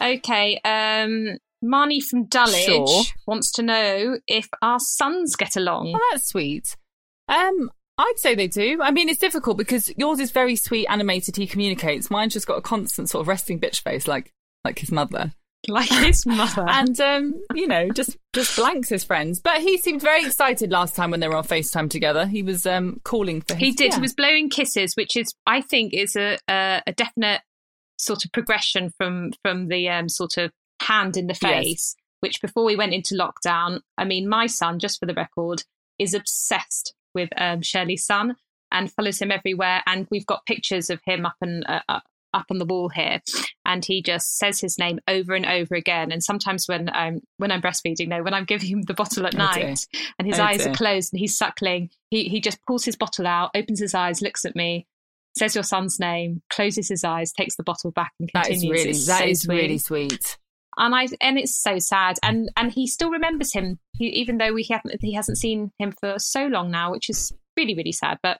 Okay, 0.00 0.58
um, 0.64 1.36
Marnie 1.64 2.02
from 2.02 2.26
Dulwich 2.26 2.64
Sure. 2.64 3.02
wants 3.26 3.50
to 3.52 3.62
know 3.62 4.18
if 4.26 4.48
our 4.62 4.78
sons 4.78 5.34
get 5.36 5.56
along. 5.56 5.92
Oh, 5.94 6.08
that's 6.12 6.28
sweet. 6.28 6.76
Um, 7.28 7.70
I'd 7.98 8.14
say 8.18 8.34
they 8.34 8.46
do. 8.48 8.80
I 8.80 8.90
mean, 8.92 9.08
it's 9.08 9.20
difficult 9.20 9.58
because 9.58 9.92
yours 9.96 10.20
is 10.20 10.30
very 10.30 10.54
sweet, 10.56 10.86
animated. 10.86 11.36
He 11.36 11.46
communicates. 11.46 12.10
Mine's 12.10 12.32
just 12.32 12.46
got 12.46 12.58
a 12.58 12.62
constant 12.62 13.10
sort 13.10 13.22
of 13.22 13.28
resting 13.28 13.58
bitch 13.60 13.82
face, 13.82 14.06
like 14.06 14.32
like 14.64 14.78
his 14.78 14.92
mother, 14.92 15.32
like 15.68 15.88
his 15.90 16.24
mother. 16.24 16.64
and 16.68 17.00
um, 17.00 17.34
you 17.54 17.66
know, 17.66 17.90
just 17.90 18.16
just 18.32 18.54
blanks 18.56 18.88
his 18.88 19.02
friends. 19.02 19.40
But 19.40 19.60
he 19.62 19.78
seemed 19.78 20.00
very 20.00 20.24
excited 20.24 20.70
last 20.70 20.94
time 20.94 21.10
when 21.10 21.18
they 21.20 21.26
were 21.28 21.36
on 21.36 21.44
Facetime 21.44 21.90
together. 21.90 22.26
He 22.26 22.42
was 22.44 22.66
um 22.66 23.00
calling 23.04 23.40
for. 23.40 23.54
His, 23.54 23.60
he 23.68 23.72
did. 23.72 23.88
yeah. 23.90 23.94
He 23.96 24.00
was 24.00 24.14
blowing 24.14 24.48
kisses, 24.48 24.94
which 24.94 25.16
is, 25.16 25.34
I 25.44 25.60
think, 25.60 25.92
is 25.92 26.14
a 26.14 26.38
a, 26.48 26.82
a 26.86 26.92
definite 26.92 27.40
sort 27.98 28.24
of 28.24 28.30
progression 28.32 28.90
from 28.96 29.32
from 29.42 29.66
the 29.66 29.88
um, 29.88 30.08
sort 30.08 30.36
of 30.38 30.52
hand 30.88 31.16
in 31.16 31.26
the 31.26 31.38
Yes. 31.40 31.64
face. 31.64 31.96
Which 32.20 32.40
before 32.42 32.64
we 32.64 32.74
went 32.74 32.94
into 32.94 33.14
lockdown, 33.14 33.80
I 33.96 34.04
mean, 34.04 34.28
my 34.28 34.46
son, 34.48 34.80
just 34.80 34.98
for 34.98 35.06
the 35.06 35.14
record, 35.14 35.62
is 36.00 36.14
obsessed 36.14 36.94
with 37.14 37.28
um, 37.36 37.62
Shirley's 37.62 38.04
son 38.04 38.34
and 38.72 38.90
follows 38.92 39.20
him 39.22 39.30
everywhere. 39.30 39.82
And 39.86 40.08
we've 40.10 40.26
got 40.26 40.44
pictures 40.44 40.90
of 40.90 41.00
him 41.04 41.24
up 41.24 41.36
and 41.40 41.64
uh, 41.68 41.80
uh, 41.88 42.00
up 42.34 42.46
on 42.50 42.58
the 42.58 42.64
wall 42.66 42.88
here, 42.88 43.22
and 43.64 43.84
he 43.84 44.02
just 44.02 44.36
says 44.36 44.60
his 44.60 44.78
name 44.78 44.98
over 45.08 45.32
and 45.34 45.46
over 45.46 45.74
again. 45.76 46.10
And 46.12 46.22
sometimes 46.22 46.66
when 46.68 46.90
I'm 46.90 47.20
when 47.38 47.50
I'm 47.52 47.62
breastfeeding, 47.62 48.08
no, 48.08 48.22
when 48.22 48.34
I'm 48.34 48.44
giving 48.44 48.68
him 48.68 48.82
the 48.82 48.94
bottle 48.94 49.24
at 49.26 49.34
Oh, 49.34 49.38
night, 49.38 49.86
and 50.18 50.26
his 50.28 50.38
Oh, 50.40 50.42
eyes 50.42 50.66
are 50.66 50.74
closed 50.74 51.12
and 51.12 51.20
he's 51.20 51.38
suckling, 51.38 51.88
he 52.10 52.28
he 52.28 52.40
just 52.40 52.58
pulls 52.66 52.84
his 52.84 52.96
bottle 52.96 53.26
out, 53.26 53.50
opens 53.54 53.78
his 53.80 53.94
eyes, 53.94 54.20
looks 54.20 54.44
at 54.44 54.54
me, 54.56 54.86
says 55.38 55.54
your 55.54 55.64
son's 55.64 55.98
name, 56.00 56.42
closes 56.50 56.88
his 56.88 57.02
eyes, 57.04 57.32
takes 57.32 57.56
the 57.56 57.62
bottle 57.62 57.92
back, 57.92 58.12
and 58.20 58.28
That 58.34 58.50
is 58.50 58.60
continues. 58.60 58.78
really 58.84 58.90
It's 58.90 59.06
that 59.06 59.18
so 59.20 59.24
is 59.24 59.40
sweet. 59.42 59.56
really 59.56 59.78
sweet. 59.78 60.36
And 60.78 60.94
I 60.94 61.08
and 61.20 61.38
it's 61.38 61.60
so 61.60 61.78
sad, 61.78 62.16
and 62.22 62.50
and 62.56 62.72
he 62.72 62.86
still 62.86 63.10
remembers 63.10 63.52
him, 63.52 63.78
he, 63.92 64.06
even 64.06 64.38
though 64.38 64.52
we 64.52 64.66
haven't 64.70 64.96
he 65.00 65.14
hasn't 65.14 65.38
seen 65.38 65.72
him 65.78 65.92
for 65.92 66.14
so 66.18 66.46
long 66.46 66.70
now, 66.70 66.90
which 66.90 67.10
is 67.10 67.32
really 67.56 67.74
really 67.74 67.92
sad, 67.92 68.18
but. 68.22 68.38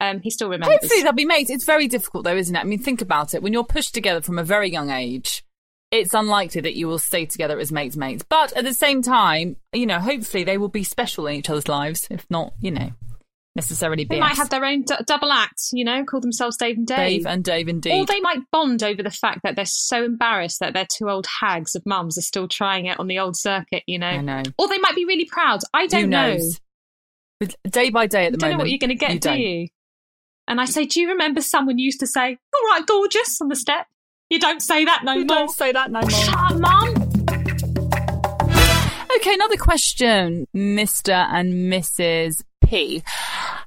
Um, 0.00 0.18
he 0.20 0.30
still 0.30 0.48
remembers. 0.48 0.80
Hopefully 0.80 1.04
they'll 1.04 1.12
be 1.12 1.24
mates. 1.24 1.48
It's 1.48 1.64
very 1.64 1.86
difficult 1.86 2.24
though, 2.24 2.34
isn't 2.34 2.56
it? 2.56 2.58
I 2.58 2.64
mean, 2.64 2.80
think 2.80 3.02
about 3.02 3.34
it. 3.34 3.42
When 3.42 3.52
you're 3.52 3.62
pushed 3.62 3.94
together 3.94 4.20
from 4.20 4.36
a 4.36 4.42
very 4.42 4.68
young 4.68 4.90
age, 4.90 5.44
it's 5.92 6.12
unlikely 6.12 6.62
that 6.62 6.74
you 6.74 6.88
will 6.88 6.98
stay 6.98 7.24
together 7.24 7.60
as 7.60 7.70
mates 7.70 7.96
mates. 7.96 8.24
But 8.28 8.52
at 8.54 8.64
the 8.64 8.74
same 8.74 9.02
time, 9.02 9.58
you 9.72 9.86
know, 9.86 10.00
hopefully 10.00 10.42
they 10.42 10.58
will 10.58 10.68
be 10.68 10.82
special 10.82 11.28
in 11.28 11.36
each 11.36 11.48
other's 11.48 11.68
lives, 11.68 12.08
if 12.10 12.26
not, 12.28 12.54
you 12.60 12.72
know, 12.72 12.90
necessarily 13.54 14.04
they 14.04 14.16
BS. 14.16 14.20
might 14.20 14.36
have 14.36 14.50
their 14.50 14.64
own 14.64 14.82
d- 14.82 14.94
double 15.06 15.30
act, 15.30 15.60
you 15.72 15.84
know, 15.84 16.04
call 16.04 16.20
themselves 16.20 16.56
Dave 16.56 16.76
and 16.78 16.86
Dave. 16.86 16.96
Dave 16.96 17.26
and 17.26 17.44
Dave 17.44 17.68
indeed. 17.68 17.92
Or 17.92 18.06
they 18.06 18.20
might 18.20 18.38
bond 18.50 18.82
over 18.82 19.02
the 19.02 19.10
fact 19.10 19.40
that 19.44 19.56
they're 19.56 19.64
so 19.66 20.04
embarrassed 20.04 20.60
that 20.60 20.72
their 20.74 20.86
two 20.90 21.08
old 21.10 21.26
hags 21.40 21.74
of 21.74 21.84
mums 21.86 22.16
are 22.16 22.22
still 22.22 22.48
trying 22.48 22.86
it 22.86 22.98
on 22.98 23.06
the 23.08 23.18
old 23.18 23.36
circuit, 23.36 23.82
you 23.86 23.98
know. 23.98 24.06
I 24.06 24.20
know. 24.20 24.42
Or 24.58 24.68
they 24.68 24.78
might 24.78 24.94
be 24.94 25.04
really 25.04 25.26
proud. 25.26 25.60
I 25.74 25.86
don't 25.86 26.02
Who 26.02 26.06
know. 26.08 26.32
knows? 26.34 26.60
With 27.40 27.56
day 27.68 27.90
by 27.90 28.06
day 28.06 28.26
at 28.26 28.32
the 28.32 28.38
moment. 28.38 28.38
You 28.38 28.38
don't 28.38 28.40
moment. 28.40 28.58
know 28.58 28.62
what 28.64 28.70
you're 28.70 28.78
going 28.78 28.88
to 28.90 28.94
get, 28.94 29.12
do 29.20 29.28
don't. 29.30 29.38
you? 29.40 29.68
And 30.48 30.60
I 30.60 30.64
say, 30.64 30.84
do 30.86 31.00
you 31.00 31.08
remember 31.10 31.40
someone 31.40 31.78
used 31.78 32.00
to 32.00 32.06
say, 32.06 32.30
"All 32.54 32.70
right, 32.70 32.84
gorgeous" 32.86 33.40
on 33.40 33.48
the 33.48 33.56
step? 33.56 33.86
You 34.28 34.38
don't 34.40 34.60
say 34.60 34.84
that 34.84 35.02
no 35.04 35.12
You 35.12 35.20
more. 35.26 35.36
don't 35.36 35.50
say 35.50 35.72
that 35.72 35.90
no 35.92 36.00
more. 36.00 36.10
Shut 36.10 36.34
up, 36.36 36.58
mum. 36.58 36.94
Okay, 39.16 39.34
another 39.34 39.56
question, 39.56 40.46
Mr. 40.56 41.12
and 41.12 41.70
Mrs. 41.72 42.42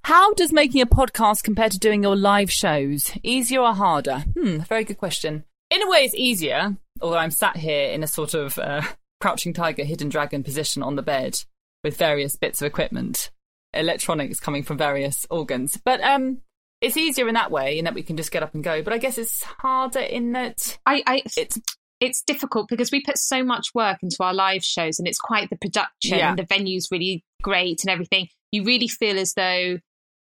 How 0.03 0.33
does 0.33 0.51
making 0.51 0.81
a 0.81 0.87
podcast 0.87 1.43
compare 1.43 1.69
to 1.69 1.77
doing 1.77 2.01
your 2.01 2.15
live 2.15 2.51
shows? 2.51 3.11
Easier 3.21 3.61
or 3.61 3.73
harder? 3.75 4.23
Hmm, 4.35 4.59
very 4.61 4.83
good 4.83 4.97
question. 4.97 5.43
in 5.69 5.81
a 5.83 5.89
way, 5.89 5.99
it's 5.99 6.15
easier. 6.15 6.75
Although 7.01 7.17
I'm 7.17 7.29
sat 7.31 7.55
here 7.57 7.89
in 7.91 8.01
a 8.01 8.07
sort 8.07 8.33
of 8.33 8.57
uh, 8.57 8.81
crouching 9.21 9.53
tiger, 9.53 9.83
hidden 9.83 10.09
dragon 10.09 10.43
position 10.43 10.81
on 10.81 10.95
the 10.95 11.03
bed 11.03 11.37
with 11.83 11.97
various 11.97 12.35
bits 12.35 12.61
of 12.63 12.65
equipment, 12.65 13.29
electronics 13.73 14.39
coming 14.39 14.63
from 14.63 14.77
various 14.77 15.25
organs. 15.29 15.79
But 15.85 16.01
um, 16.01 16.41
it's 16.81 16.97
easier 16.97 17.27
in 17.27 17.35
that 17.35 17.51
way, 17.51 17.77
in 17.77 17.85
that 17.85 17.93
we 17.93 18.01
can 18.01 18.17
just 18.17 18.31
get 18.31 18.41
up 18.41 18.55
and 18.55 18.63
go. 18.63 18.81
But 18.81 18.93
I 18.93 18.97
guess 18.97 19.19
it's 19.19 19.43
harder 19.43 19.99
in 19.99 20.31
that 20.31 20.79
I, 20.85 21.03
I 21.05 21.21
it's 21.37 21.59
it's 21.99 22.23
difficult 22.23 22.67
because 22.69 22.91
we 22.91 23.01
put 23.03 23.17
so 23.19 23.43
much 23.43 23.67
work 23.75 23.99
into 24.01 24.17
our 24.21 24.33
live 24.33 24.63
shows 24.63 24.97
and 24.97 25.07
it's 25.07 25.19
quite 25.19 25.49
the 25.49 25.57
production 25.57 26.17
Yeah. 26.17 26.29
and 26.29 26.39
the 26.39 26.43
venue's 26.43 26.87
really 26.91 27.23
great 27.41 27.83
and 27.83 27.89
everything 27.91 28.27
you 28.55 28.63
really 28.63 28.87
feel 28.87 29.19
as 29.19 29.33
though 29.33 29.77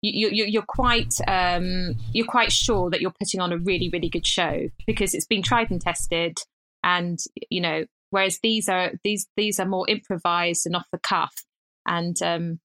you, 0.02 0.30
you, 0.30 0.46
you're 0.46 0.64
quite 0.68 1.14
um, 1.28 1.96
you're 2.12 2.28
quite 2.28 2.52
sure 2.52 2.90
that 2.90 3.02
you're 3.02 3.14
putting 3.20 3.40
on 3.40 3.52
a 3.52 3.58
really 3.58 3.90
really 3.92 4.10
good 4.10 4.26
show 4.26 4.68
because 4.86 5.14
it's 5.14 5.26
been 5.26 5.42
tried 5.42 5.72
and 5.72 5.82
tested 5.82 6.38
and 6.84 7.20
you 7.50 7.62
know 7.62 7.86
whereas 8.10 8.40
these 8.44 8.70
are 8.70 8.92
these 9.04 9.28
these 9.36 9.60
are 9.60 9.66
more 9.66 9.90
improvised 9.90 10.66
and 10.66 10.76
off 10.76 10.88
the 10.92 11.00
cuff 11.00 11.34
and 11.88 12.22
um, 12.22 12.60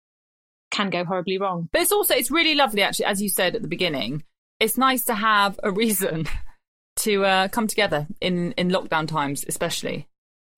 can 0.71 0.91
go 0.91 1.05
horribly 1.05 1.39
wrong 1.39 1.69
But 1.73 1.83
it's 1.83 1.93
also 1.93 2.15
it's 2.15 2.31
really 2.31 2.55
lovely, 2.55 2.83
actually, 2.83 3.07
as 3.07 3.21
you 3.21 3.29
said 3.29 3.55
at 3.55 3.63
the 3.63 3.69
beginning. 3.69 4.25
It's 4.59 4.77
nice 4.77 5.05
to 5.07 5.15
have 5.15 5.59
a 5.63 5.71
reason 5.71 6.27
to 6.97 7.25
uh, 7.25 7.49
come 7.49 7.67
together 7.67 8.07
in 8.21 8.53
in 8.53 8.69
lockdown 8.69 9.09
times, 9.09 9.45
especially. 9.49 10.07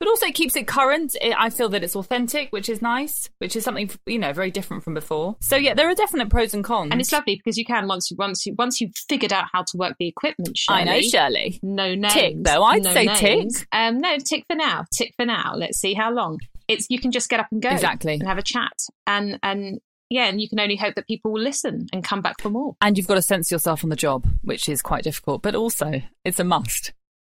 But 0.02 0.08
also, 0.08 0.26
it 0.26 0.34
keeps 0.34 0.56
it 0.56 0.66
current. 0.66 1.14
It, 1.22 1.32
I 1.38 1.48
feel 1.48 1.68
that 1.68 1.84
it's 1.84 1.94
authentic, 1.94 2.48
which 2.50 2.68
is 2.68 2.82
nice, 2.82 3.30
which 3.38 3.54
is 3.54 3.62
something 3.62 3.88
you 4.04 4.18
know 4.18 4.32
very 4.32 4.50
different 4.50 4.82
from 4.82 4.94
before. 4.94 5.36
So 5.40 5.54
yeah, 5.54 5.74
there 5.74 5.88
are 5.88 5.94
definite 5.94 6.28
pros 6.28 6.54
and 6.54 6.64
cons. 6.64 6.88
and 6.90 7.00
it's 7.00 7.12
lovely 7.12 7.36
because 7.36 7.56
you 7.56 7.64
can 7.64 7.86
once 7.86 8.10
you 8.10 8.16
once 8.18 8.44
you 8.44 8.56
once 8.58 8.80
you've 8.80 8.96
figured 9.08 9.32
out 9.32 9.44
how 9.52 9.62
to 9.62 9.76
work 9.76 9.94
the 10.00 10.08
equipment 10.08 10.58
I 10.68 10.82
know, 10.82 11.00
Shirley, 11.02 11.08
Shirley. 11.08 11.60
no 11.62 11.94
names. 11.94 12.12
Tick, 12.14 12.34
though. 12.40 12.64
I'd 12.64 12.82
no 12.82 12.92
say 12.92 13.04
names. 13.06 13.60
tick. 13.60 13.68
Um, 13.70 13.98
no, 13.98 14.16
tick 14.18 14.44
for 14.50 14.56
now. 14.56 14.86
Tick 14.92 15.14
for 15.16 15.24
now. 15.24 15.52
Let's 15.54 15.78
see 15.78 15.94
how 15.94 16.10
long. 16.12 16.40
It's 16.66 16.88
you 16.90 16.98
can 16.98 17.12
just 17.12 17.28
get 17.30 17.38
up 17.38 17.46
and 17.52 17.62
go 17.62 17.68
Exactly. 17.68 18.14
and 18.14 18.26
have 18.26 18.38
a 18.38 18.42
chat 18.42 18.72
and 19.06 19.38
and 19.44 19.78
yeah, 20.10 20.24
and 20.26 20.40
you 20.40 20.48
can 20.48 20.58
only 20.58 20.74
hope 20.74 20.96
that 20.96 21.06
people 21.06 21.30
will 21.32 21.42
listen 21.42 21.86
and 21.92 22.02
come 22.02 22.22
back 22.22 22.40
for 22.42 22.50
more. 22.50 22.74
And 22.82 22.98
you've 22.98 23.06
got 23.06 23.14
to 23.14 23.22
sense 23.22 23.52
yourself 23.52 23.84
on 23.84 23.90
the 23.90 23.96
job, 23.96 24.26
which 24.42 24.68
is 24.68 24.82
quite 24.82 25.04
difficult. 25.04 25.42
But 25.42 25.54
also, 25.54 26.02
it's 26.24 26.40
a 26.40 26.44
must. 26.44 26.92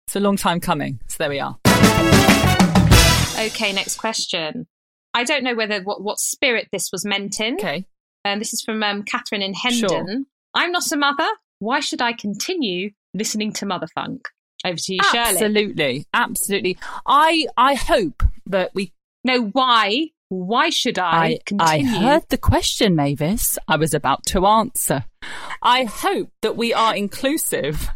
It's 0.09 0.17
a 0.17 0.21
long 0.21 0.37
time 0.39 0.61
coming. 0.61 1.01
So 1.09 1.17
there 1.19 1.29
we 1.31 1.41
are. 1.41 1.59
Okay, 3.39 3.73
next 3.73 3.97
question. 3.97 4.67
I 5.13 5.25
don't 5.25 5.45
know 5.45 5.55
whether 5.55 5.83
what 5.83 6.03
what 6.03 6.19
spirit 6.19 6.69
this 6.73 6.91
was 6.93 7.05
meant 7.05 7.41
in. 7.41 7.55
Okay. 7.55 7.87
Um, 8.25 8.39
this 8.39 8.53
is 8.53 8.63
from 8.63 8.83
um, 8.83 9.03
Catherine 9.03 9.43
in 9.43 9.55
Hendon. 9.55 10.27
I'm 10.55 10.73
not 10.73 10.91
a 10.91 10.97
mother. 10.97 11.29
Why 11.59 11.81
should 11.81 12.01
I 12.01 12.13
continue 12.13 12.91
listening 13.13 13.53
to 13.55 13.67
Mother 13.67 13.87
Funk? 13.95 14.29
Over 14.65 14.77
to 14.77 14.95
you, 14.95 15.01
Shirley. 15.05 15.29
Absolutely, 15.29 16.07
absolutely. 16.15 16.79
I 17.07 17.47
I 17.57 17.75
hope 17.75 18.23
that 18.47 18.75
we 18.75 18.93
No, 19.25 19.45
why? 19.47 20.09
Why 20.31 20.71
should 20.71 20.99
I, 20.99 21.39
I, 21.61 21.79
I 21.79 21.83
heard 21.83 22.29
the 22.29 22.39
question, 22.39 22.97
Mavis. 22.97 23.59
I 23.69 23.77
was 23.77 23.95
about 23.95 24.25
to 24.27 24.47
answer. 24.47 25.05
I 25.63 25.85
hope 25.85 26.31
that 26.43 26.57
we 26.57 26.73
are 26.73 26.97
inclusive 26.97 27.89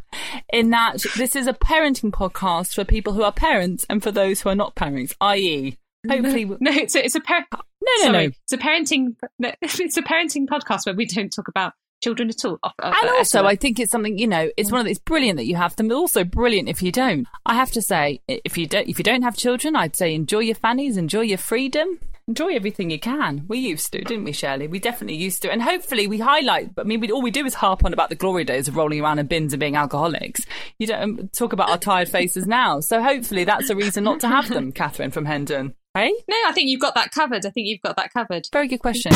in 0.52 0.70
that 0.70 1.04
this 1.16 1.34
is 1.36 1.46
a 1.46 1.52
parenting 1.52 2.10
podcast 2.10 2.74
for 2.74 2.84
people 2.84 3.12
who 3.12 3.22
are 3.22 3.32
parents 3.32 3.84
and 3.88 4.02
for 4.02 4.10
those 4.12 4.40
who 4.40 4.48
are 4.48 4.54
not 4.54 4.74
parents, 4.74 5.14
i.e., 5.20 5.76
hopefully. 6.08 6.44
no, 6.44 6.56
No, 6.60 6.70
it's 6.72 6.94
a, 6.94 7.04
it's 7.04 7.14
a 7.14 7.20
par- 7.20 7.46
no, 7.52 8.04
sorry, 8.04 8.26
no. 8.28 8.32
it's 8.44 8.52
a 8.52 8.58
parenting 8.58 9.16
it's 9.62 9.96
a 9.96 10.02
parenting 10.02 10.46
podcast 10.46 10.86
where 10.86 10.94
we 10.94 11.06
don't 11.06 11.30
talk 11.30 11.48
about 11.48 11.72
children 12.02 12.28
at 12.28 12.44
all. 12.44 12.58
Uh, 12.62 12.70
uh, 12.82 12.94
And 13.02 13.10
uh, 13.10 13.14
also. 13.14 13.44
I 13.44 13.56
think 13.56 13.80
it's 13.80 13.90
something 13.90 14.18
you 14.18 14.26
know. 14.28 14.50
It's 14.56 14.70
one 14.70 14.80
of 14.80 14.84
the, 14.84 14.90
it's 14.92 15.00
brilliant 15.00 15.36
that 15.38 15.46
you 15.46 15.56
have 15.56 15.74
them, 15.76 15.88
but 15.88 15.96
also 15.96 16.22
brilliant 16.24 16.68
if 16.68 16.82
you 16.82 16.92
don't. 16.92 17.26
I 17.44 17.54
have 17.54 17.72
to 17.72 17.82
say, 17.82 18.20
if 18.28 18.56
you 18.56 18.66
don't, 18.66 18.88
if 18.88 18.98
you 18.98 19.02
don't 19.04 19.22
have 19.22 19.36
children, 19.36 19.74
I'd 19.74 19.96
say 19.96 20.14
enjoy 20.14 20.40
your 20.40 20.54
fannies, 20.54 20.96
enjoy 20.96 21.22
your 21.22 21.38
freedom, 21.38 21.98
enjoy 22.28 22.54
everything 22.54 22.90
you 22.90 23.00
can. 23.00 23.44
We 23.48 23.58
used 23.58 23.90
to, 23.92 24.02
didn't 24.02 24.24
we, 24.24 24.32
Shirley? 24.32 24.68
We 24.68 24.78
definitely 24.78 25.16
used 25.16 25.42
to, 25.42 25.50
and 25.50 25.62
hopefully 25.62 26.06
we 26.06 26.18
highlight. 26.18 26.74
But 26.74 26.84
I 26.84 26.88
mean, 26.88 27.00
we, 27.00 27.10
all 27.10 27.22
we 27.22 27.30
do 27.30 27.44
is 27.46 27.54
harp 27.54 27.84
on 27.84 27.92
about 27.92 28.10
the 28.10 28.14
glory 28.14 28.44
days 28.44 28.68
of 28.68 28.76
rolling 28.76 29.00
around 29.00 29.18
in 29.18 29.26
bins 29.26 29.52
and 29.52 29.60
being 29.60 29.76
alcoholics. 29.76 30.42
You 30.78 30.86
don't 30.86 31.02
um, 31.02 31.28
talk 31.28 31.52
about 31.52 31.70
our 31.70 31.78
tired 31.78 32.08
faces 32.08 32.46
now. 32.46 32.80
So 32.80 33.02
hopefully 33.02 33.44
that's 33.44 33.70
a 33.70 33.76
reason 33.76 34.04
not 34.04 34.20
to 34.20 34.28
have 34.28 34.48
them, 34.48 34.70
Catherine 34.78 35.10
from 35.10 35.24
Hendon. 35.24 35.74
Hey, 35.94 36.12
no, 36.28 36.36
I 36.46 36.52
think 36.52 36.68
you've 36.68 36.80
got 36.80 36.94
that 36.94 37.10
covered. 37.10 37.44
I 37.46 37.50
think 37.50 37.66
you've 37.66 37.80
got 37.80 37.96
that 37.96 38.12
covered. 38.12 38.46
very 38.52 38.68
good 38.68 38.80
question. 38.80 39.12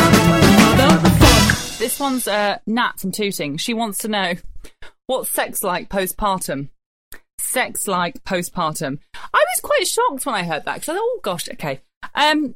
This 1.79 2.01
one's 2.01 2.27
uh, 2.27 2.59
Nat 2.67 2.99
from 2.99 3.13
Tooting. 3.13 3.57
She 3.59 3.75
wants 3.75 3.99
to 3.99 4.09
know 4.09 4.35
what's 5.07 5.31
sex 5.31 5.63
like 5.63 5.89
postpartum. 5.89 6.71
Sex 7.39 7.87
like 7.87 8.25
postpartum. 8.25 8.99
I 9.15 9.19
was 9.33 9.61
quite 9.63 9.87
shocked 9.87 10.25
when 10.25 10.35
I 10.35 10.45
heard 10.45 10.65
that 10.65 10.75
because 10.75 10.89
I 10.89 10.95
thought, 10.95 11.03
oh 11.03 11.21
gosh, 11.23 11.49
okay. 11.51 11.83
Um, 12.15 12.55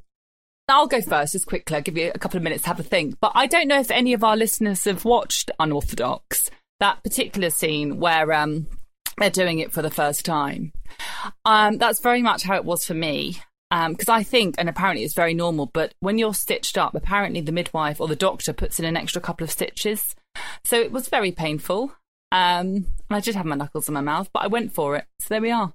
I'll 0.68 0.88
go 0.88 1.00
first, 1.00 1.32
just 1.32 1.46
quickly. 1.46 1.76
I'll 1.76 1.82
give 1.82 1.96
you 1.96 2.10
a 2.14 2.18
couple 2.18 2.36
of 2.36 2.42
minutes 2.42 2.62
to 2.62 2.68
have 2.68 2.80
a 2.80 2.82
think. 2.82 3.18
But 3.20 3.32
I 3.34 3.46
don't 3.46 3.68
know 3.68 3.78
if 3.78 3.90
any 3.90 4.12
of 4.12 4.24
our 4.24 4.36
listeners 4.36 4.84
have 4.84 5.04
watched 5.04 5.50
Unorthodox, 5.60 6.50
that 6.80 7.02
particular 7.04 7.50
scene 7.50 8.00
where 8.00 8.32
um, 8.32 8.66
they're 9.18 9.30
doing 9.30 9.60
it 9.60 9.72
for 9.72 9.82
the 9.82 9.90
first 9.90 10.24
time. 10.24 10.72
Um, 11.44 11.78
that's 11.78 12.00
very 12.00 12.20
much 12.22 12.42
how 12.42 12.56
it 12.56 12.64
was 12.64 12.84
for 12.84 12.94
me. 12.94 13.38
Because 13.70 14.08
I 14.08 14.22
think, 14.22 14.54
and 14.58 14.68
apparently 14.68 15.04
it's 15.04 15.14
very 15.14 15.34
normal, 15.34 15.66
but 15.66 15.92
when 16.00 16.18
you're 16.18 16.34
stitched 16.34 16.78
up, 16.78 16.94
apparently 16.94 17.40
the 17.40 17.52
midwife 17.52 18.00
or 18.00 18.06
the 18.08 18.16
doctor 18.16 18.52
puts 18.52 18.78
in 18.78 18.86
an 18.86 18.96
extra 18.96 19.20
couple 19.20 19.44
of 19.44 19.50
stitches. 19.50 20.14
So 20.64 20.80
it 20.80 20.92
was 20.92 21.08
very 21.08 21.32
painful. 21.32 21.92
Um, 22.32 22.86
and 23.08 23.10
I 23.10 23.20
did 23.20 23.34
have 23.34 23.44
my 23.44 23.56
knuckles 23.56 23.88
in 23.88 23.94
my 23.94 24.00
mouth, 24.00 24.30
but 24.32 24.44
I 24.44 24.46
went 24.46 24.72
for 24.72 24.96
it. 24.96 25.04
So 25.20 25.26
there 25.30 25.40
we 25.40 25.50
are. 25.50 25.74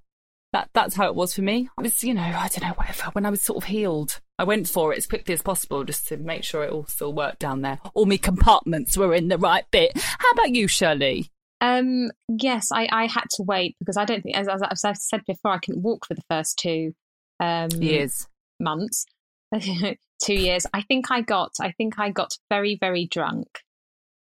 That 0.53 0.69
that's 0.73 0.95
how 0.95 1.07
it 1.07 1.15
was 1.15 1.33
for 1.33 1.41
me. 1.41 1.69
I 1.77 1.81
was, 1.81 2.03
you 2.03 2.13
know, 2.13 2.21
I 2.21 2.49
don't 2.49 2.67
know, 2.67 2.73
whatever. 2.75 3.03
When 3.11 3.25
I 3.25 3.29
was 3.29 3.41
sort 3.41 3.57
of 3.57 3.69
healed, 3.69 4.19
I 4.41 4.43
went 4.43 4.67
for 4.67 4.91
it 4.91 4.97
as 4.97 5.05
quickly 5.05 5.35
as 5.35 5.43
possible 5.43 5.83
just 5.83 6.07
to 6.07 6.17
make 6.17 6.43
sure 6.43 6.63
it 6.63 6.71
all 6.71 6.87
still 6.87 7.13
worked 7.13 7.37
down 7.37 7.61
there. 7.61 7.79
All 7.93 8.07
my 8.07 8.17
compartments 8.17 8.97
were 8.97 9.13
in 9.13 9.27
the 9.27 9.37
right 9.37 9.65
bit. 9.69 9.91
How 9.95 10.31
about 10.31 10.49
you, 10.49 10.67
Shirley? 10.67 11.29
Um, 11.61 12.09
yes, 12.27 12.71
I, 12.71 12.89
I 12.91 13.05
had 13.05 13.25
to 13.35 13.43
wait 13.43 13.75
because 13.77 13.97
I 13.97 14.05
don't 14.05 14.23
think, 14.23 14.35
as, 14.35 14.47
as, 14.47 14.83
I've 14.83 14.97
said 14.97 15.21
before, 15.27 15.51
I 15.51 15.59
couldn't 15.59 15.83
walk 15.83 16.07
for 16.07 16.15
the 16.15 16.23
first 16.27 16.57
two 16.57 16.93
um, 17.39 17.69
Years. 17.77 18.27
months, 18.59 19.05
two 19.61 20.33
years. 20.33 20.65
I 20.73 20.81
think 20.81 21.11
I 21.11 21.21
got, 21.21 21.51
I 21.61 21.71
think 21.73 21.99
I 21.99 22.09
got 22.09 22.33
very, 22.49 22.79
very 22.81 23.05
drunk, 23.05 23.59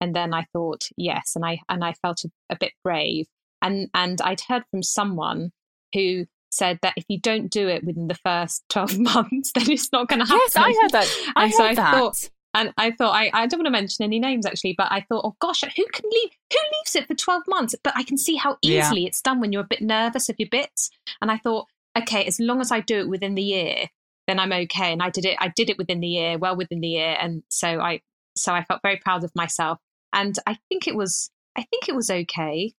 and 0.00 0.16
then 0.16 0.34
I 0.34 0.46
thought 0.52 0.82
yes, 0.96 1.34
and 1.36 1.44
I 1.44 1.60
and 1.68 1.84
I 1.84 1.92
felt 2.02 2.24
a, 2.24 2.30
a 2.50 2.56
bit 2.58 2.72
brave, 2.82 3.26
and 3.62 3.88
and 3.94 4.20
I'd 4.20 4.40
heard 4.48 4.64
from 4.72 4.82
someone 4.82 5.52
who 5.94 6.26
said 6.52 6.78
that 6.82 6.94
if 6.96 7.04
you 7.08 7.18
don't 7.20 7.50
do 7.50 7.66
it 7.68 7.82
within 7.84 8.08
the 8.08 8.14
first 8.14 8.62
twelve 8.68 8.98
months, 8.98 9.50
then 9.54 9.70
it's 9.70 9.90
not 9.92 10.08
going 10.08 10.20
to 10.20 10.26
happen. 10.26 10.40
Yes, 10.44 10.56
I 10.56 10.72
heard 10.82 10.90
that. 10.92 11.32
I 11.36 11.44
And 11.44 11.52
so 11.54 11.62
heard 11.64 11.70
I 11.70 11.74
that. 11.74 11.94
thought- 11.94 12.30
and 12.54 12.70
I 12.76 12.90
thought 12.90 13.14
I, 13.14 13.30
I 13.32 13.46
don't 13.46 13.60
want 13.60 13.66
to 13.68 13.70
mention 13.70 14.04
any 14.04 14.18
names 14.20 14.44
actually, 14.44 14.74
but 14.76 14.88
I 14.92 15.00
thought, 15.08 15.24
oh 15.24 15.34
gosh, 15.40 15.62
who 15.62 15.86
can 15.90 16.04
leave? 16.12 16.30
Who 16.52 16.58
leaves 16.76 16.94
it 16.94 17.06
for 17.08 17.14
twelve 17.14 17.44
months? 17.48 17.74
But 17.82 17.94
I 17.96 18.02
can 18.02 18.18
see 18.18 18.36
how 18.36 18.58
Yeah. 18.60 18.80
easily 18.84 19.06
it's 19.06 19.22
done 19.22 19.40
when 19.40 19.52
you're 19.52 19.62
a 19.62 19.66
bit 19.66 19.80
nervous 19.80 20.28
of 20.28 20.36
your 20.38 20.50
bits. 20.50 20.90
And 21.22 21.30
I 21.30 21.38
thought, 21.38 21.66
okay, 21.96 22.24
as 22.26 22.38
long 22.38 22.60
as 22.60 22.70
I 22.70 22.80
do 22.80 22.98
it 22.98 23.08
within 23.08 23.36
the 23.36 23.42
year, 23.42 23.86
then 24.26 24.38
I'm 24.38 24.52
okay. 24.52 24.92
And 24.92 25.02
I 25.02 25.08
did 25.08 25.24
it. 25.24 25.36
I 25.40 25.48
did 25.48 25.70
it 25.70 25.78
within 25.78 26.00
the 26.00 26.08
year, 26.08 26.36
well 26.36 26.54
within 26.54 26.80
the 26.80 26.88
year, 26.88 27.16
and 27.18 27.42
so 27.48 27.80
I 27.80 28.02
so 28.36 28.52
I 28.52 28.62
felt 28.64 28.82
very 28.82 28.98
proud 28.98 29.24
of 29.24 29.32
myself. 29.34 29.78
And 30.12 30.38
I 30.46 30.58
think 30.68 30.86
it 30.86 30.94
was 30.94 31.30
I 31.56 31.62
think 31.62 31.88
it 31.88 31.94
was 31.94 32.10
okay. 32.10 32.74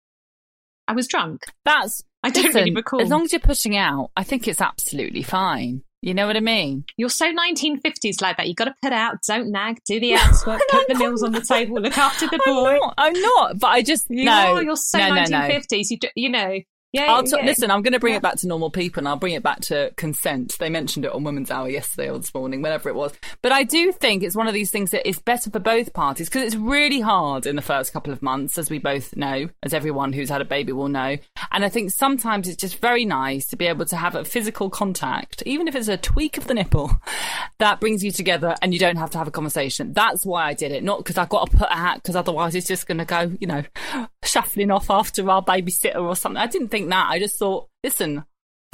I 0.86 0.92
was 0.92 1.08
drunk. 1.08 1.44
That's 1.64 2.02
I 2.22 2.30
don't 2.30 2.44
listen, 2.44 2.60
really 2.60 2.74
recall. 2.74 3.02
As 3.02 3.08
long 3.08 3.22
as 3.22 3.32
you're 3.32 3.40
pushing 3.40 3.76
out, 3.76 4.10
I 4.16 4.22
think 4.22 4.46
it's 4.46 4.60
absolutely 4.60 5.22
fine. 5.22 5.82
You 6.04 6.14
know 6.14 6.26
what 6.26 6.36
I 6.36 6.40
mean? 6.40 6.84
You're 6.96 7.08
so 7.08 7.32
1950s 7.32 8.20
like 8.20 8.36
that. 8.36 8.48
You've 8.48 8.56
got 8.56 8.64
to 8.64 8.74
put 8.82 8.92
out, 8.92 9.18
don't 9.26 9.52
nag, 9.52 9.78
do 9.86 10.00
the 10.00 10.10
housework, 10.16 10.60
put 10.68 10.88
the 10.88 10.96
meals 10.96 11.22
on 11.22 11.30
the 11.30 11.40
table, 11.40 11.80
look 11.80 11.96
after 11.96 12.26
the 12.26 12.40
boy. 12.44 12.70
I'm 12.72 12.80
not. 12.80 12.94
I'm 12.98 13.20
not. 13.20 13.58
But 13.60 13.68
I 13.68 13.82
just 13.82 14.06
You 14.10 14.24
no. 14.24 14.32
are. 14.56 14.62
You're 14.62 14.76
so 14.76 14.98
no, 14.98 15.14
no, 15.14 15.22
no. 15.22 15.38
1950s. 15.38 15.90
You 15.90 15.98
do, 15.98 16.08
you 16.16 16.28
know. 16.28 16.58
Yeah. 16.92 17.12
I'll 17.12 17.22
t- 17.22 17.34
yeah. 17.38 17.44
listen. 17.44 17.70
I'm 17.70 17.82
going 17.82 17.92
to 17.94 17.98
bring 18.00 18.12
Yeah. 18.12 18.18
it 18.18 18.22
back 18.22 18.36
to 18.36 18.46
normal 18.46 18.70
people, 18.70 19.00
and 19.00 19.08
I'll 19.08 19.16
bring 19.16 19.32
it 19.34 19.42
back 19.42 19.60
to 19.62 19.92
consent. 19.96 20.56
They 20.58 20.68
mentioned 20.68 21.04
it 21.04 21.12
on 21.12 21.24
Women's 21.24 21.50
Hour 21.50 21.68
yesterday 21.68 22.10
or 22.10 22.18
this 22.18 22.34
morning, 22.34 22.60
whenever 22.62 22.88
it 22.88 22.94
was. 22.94 23.12
But 23.40 23.52
I 23.52 23.64
do 23.64 23.92
think 23.92 24.22
it's 24.22 24.36
one 24.36 24.46
of 24.48 24.54
these 24.54 24.70
things 24.70 24.90
that 24.90 25.08
is 25.08 25.18
better 25.18 25.50
for 25.50 25.58
both 25.58 25.92
parties 25.94 26.28
because 26.28 26.42
it's 26.42 26.56
really 26.56 27.00
hard 27.00 27.46
in 27.46 27.56
the 27.56 27.62
first 27.62 27.92
couple 27.92 28.12
of 28.12 28.20
months, 28.22 28.58
as 28.58 28.68
we 28.70 28.78
both 28.78 29.16
know, 29.16 29.48
as 29.62 29.72
everyone 29.74 30.12
who's 30.12 30.28
had 30.28 30.40
a 30.40 30.44
baby 30.44 30.72
will 30.72 30.88
know. 30.88 31.16
And 31.50 31.64
I 31.64 31.68
think 31.68 31.90
sometimes 31.92 32.46
it's 32.48 32.60
just 32.60 32.78
very 32.78 33.04
nice 33.04 33.46
to 33.48 33.56
be 33.56 33.66
able 33.66 33.86
to 33.86 33.96
have 33.96 34.14
a 34.14 34.24
physical 34.24 34.68
contact, 34.70 35.42
even 35.46 35.68
if 35.68 35.74
it's 35.74 35.88
a 35.88 35.96
tweak 35.96 36.36
of 36.36 36.46
the 36.46 36.54
nipple, 36.54 37.00
that 37.58 37.80
brings 37.80 38.04
you 38.04 38.10
together, 38.10 38.54
and 38.60 38.72
you 38.74 38.78
don't 38.78 38.96
have 38.96 39.10
to 39.10 39.18
have 39.18 39.28
a 39.28 39.32
conversation. 39.32 39.92
That's 39.92 40.26
why 40.26 40.44
I 40.48 40.54
did 40.54 40.72
it, 40.72 40.82
not 40.84 40.98
because 40.98 41.16
I've 41.16 41.28
got 41.28 41.50
to 41.50 41.56
put 41.56 41.68
a 41.70 41.74
hat, 41.74 41.96
because 42.02 42.16
otherwise 42.16 42.54
it's 42.54 42.66
just 42.68 42.86
going 42.86 42.98
to 42.98 43.04
go, 43.04 43.32
you 43.40 43.46
know, 43.46 43.62
shuffling 44.24 44.70
off 44.70 44.90
after 44.90 45.28
our 45.30 45.42
babysitter 45.42 46.02
or 46.02 46.14
something. 46.16 46.36
I 46.40 46.46
didn't 46.46 46.68
think 46.68 46.81
that. 46.90 47.08
I 47.10 47.18
just 47.18 47.38
thought, 47.38 47.68
listen, 47.84 48.24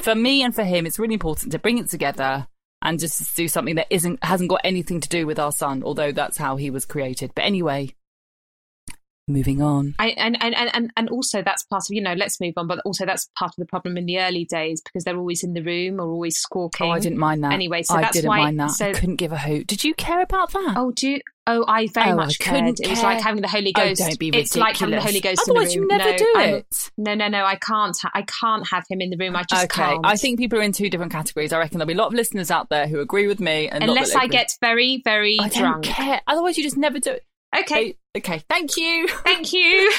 for 0.00 0.14
me 0.14 0.42
and 0.42 0.54
for 0.54 0.64
him, 0.64 0.86
it's 0.86 0.98
really 0.98 1.14
important 1.14 1.52
to 1.52 1.58
bring 1.58 1.78
it 1.78 1.88
together 1.88 2.46
and 2.82 2.98
just 2.98 3.36
do 3.36 3.48
something 3.48 3.74
that 3.74 3.88
isn't 3.90 4.22
hasn't 4.22 4.50
got 4.50 4.60
anything 4.64 5.00
to 5.00 5.08
do 5.08 5.26
with 5.26 5.38
our 5.38 5.52
son, 5.52 5.82
although 5.82 6.12
that's 6.12 6.38
how 6.38 6.56
he 6.56 6.70
was 6.70 6.86
created. 6.86 7.32
But 7.34 7.44
anyway, 7.44 7.94
moving 9.28 9.60
on. 9.62 9.94
I, 9.98 10.08
and, 10.10 10.36
and, 10.42 10.54
and, 10.54 10.90
and 10.96 11.08
also 11.10 11.42
that's 11.42 11.62
part 11.64 11.82
of, 11.88 11.94
you 11.94 12.00
know, 12.02 12.14
let's 12.14 12.40
move 12.40 12.54
on, 12.56 12.66
but 12.66 12.80
also 12.84 13.06
that's 13.06 13.28
part 13.38 13.50
of 13.50 13.56
the 13.56 13.66
problem 13.66 13.96
in 13.96 14.06
the 14.06 14.18
early 14.20 14.44
days 14.44 14.80
because 14.82 15.04
they're 15.04 15.16
always 15.18 15.42
in 15.44 15.52
the 15.54 15.62
room 15.62 16.00
or 16.00 16.08
always 16.10 16.36
squawking. 16.38 16.86
Oh, 16.88 16.90
I 16.90 17.00
didn't 17.00 17.18
mind 17.18 17.44
that. 17.44 17.52
Anyway, 17.52 17.82
so 17.82 17.94
I 17.96 18.02
that's 18.02 18.14
didn't 18.14 18.28
why, 18.28 18.38
mind 18.38 18.60
that. 18.60 18.70
So, 18.72 18.88
I 18.88 18.92
couldn't 18.92 19.16
give 19.16 19.32
a 19.32 19.38
hoot. 19.38 19.66
Did 19.66 19.84
you 19.84 19.94
care 19.94 20.22
about 20.22 20.52
that? 20.52 20.74
oh, 20.76 20.90
do 20.92 21.08
you, 21.10 21.20
oh, 21.46 21.64
I 21.66 21.86
very 21.88 22.10
Oh, 22.10 22.12
I 22.12 22.14
much 22.14 22.38
couldn't 22.38 22.76
cared. 22.76 22.80
It 22.80 22.90
was 22.90 23.02
like 23.02 23.20
having 23.20 23.42
the 23.42 23.48
Holy 23.48 23.72
Oh, 23.76 23.84
Ghost. 23.88 24.00
don't 24.00 24.18
be 24.18 24.28
it's 24.28 24.56
like 24.56 24.76
having 24.76 24.94
the 24.94 25.00
Holy 25.00 25.14
ridiculous. 25.14 25.38
Ghost 25.40 25.50
Otherwise, 25.50 25.74
in 25.74 25.82
you 25.82 25.88
the 25.88 25.94
room. 25.94 25.98
never 25.98 26.10
no, 26.10 26.16
do 26.18 26.32
I'm- 26.36 26.54
it. 26.54 26.90
No, 26.96 27.14
no, 27.14 27.28
no, 27.28 27.44
I 27.44 27.56
can't. 27.56 27.96
Ha- 28.02 28.10
I 28.14 28.22
can't 28.22 28.66
have 28.70 28.84
him 28.88 29.00
in 29.00 29.10
the 29.10 29.16
room. 29.16 29.36
I 29.36 29.44
just 29.44 29.64
okay, 29.64 29.82
can't. 29.82 30.00
I 30.06 30.16
think 30.16 30.38
people 30.38 30.58
are 30.58 30.62
in 30.62 30.72
two 30.72 30.90
different 30.90 31.12
categories. 31.12 31.52
I 31.52 31.58
reckon 31.58 31.78
there'll 31.78 31.86
be 31.88 31.94
a 31.94 31.96
lot 31.96 32.08
of 32.08 32.14
listeners 32.14 32.50
out 32.50 32.68
there 32.68 32.86
who 32.88 33.00
agree 33.00 33.26
with 33.26 33.40
me, 33.40 33.68
and 33.68 33.82
unless 33.84 34.14
I 34.14 34.24
agree. 34.24 34.28
get 34.28 34.56
very, 34.60 35.00
very 35.04 35.36
I 35.40 35.48
don't 35.48 35.58
drunk. 35.58 35.84
care. 35.84 36.20
Otherwise, 36.26 36.56
you 36.58 36.64
just 36.64 36.76
never 36.76 36.98
do 36.98 37.12
it. 37.12 37.24
Okay, 37.56 37.96
Okay, 38.16 38.42
thank 38.48 38.76
you. 38.76 39.08
thank 39.24 39.52
you. 39.52 39.92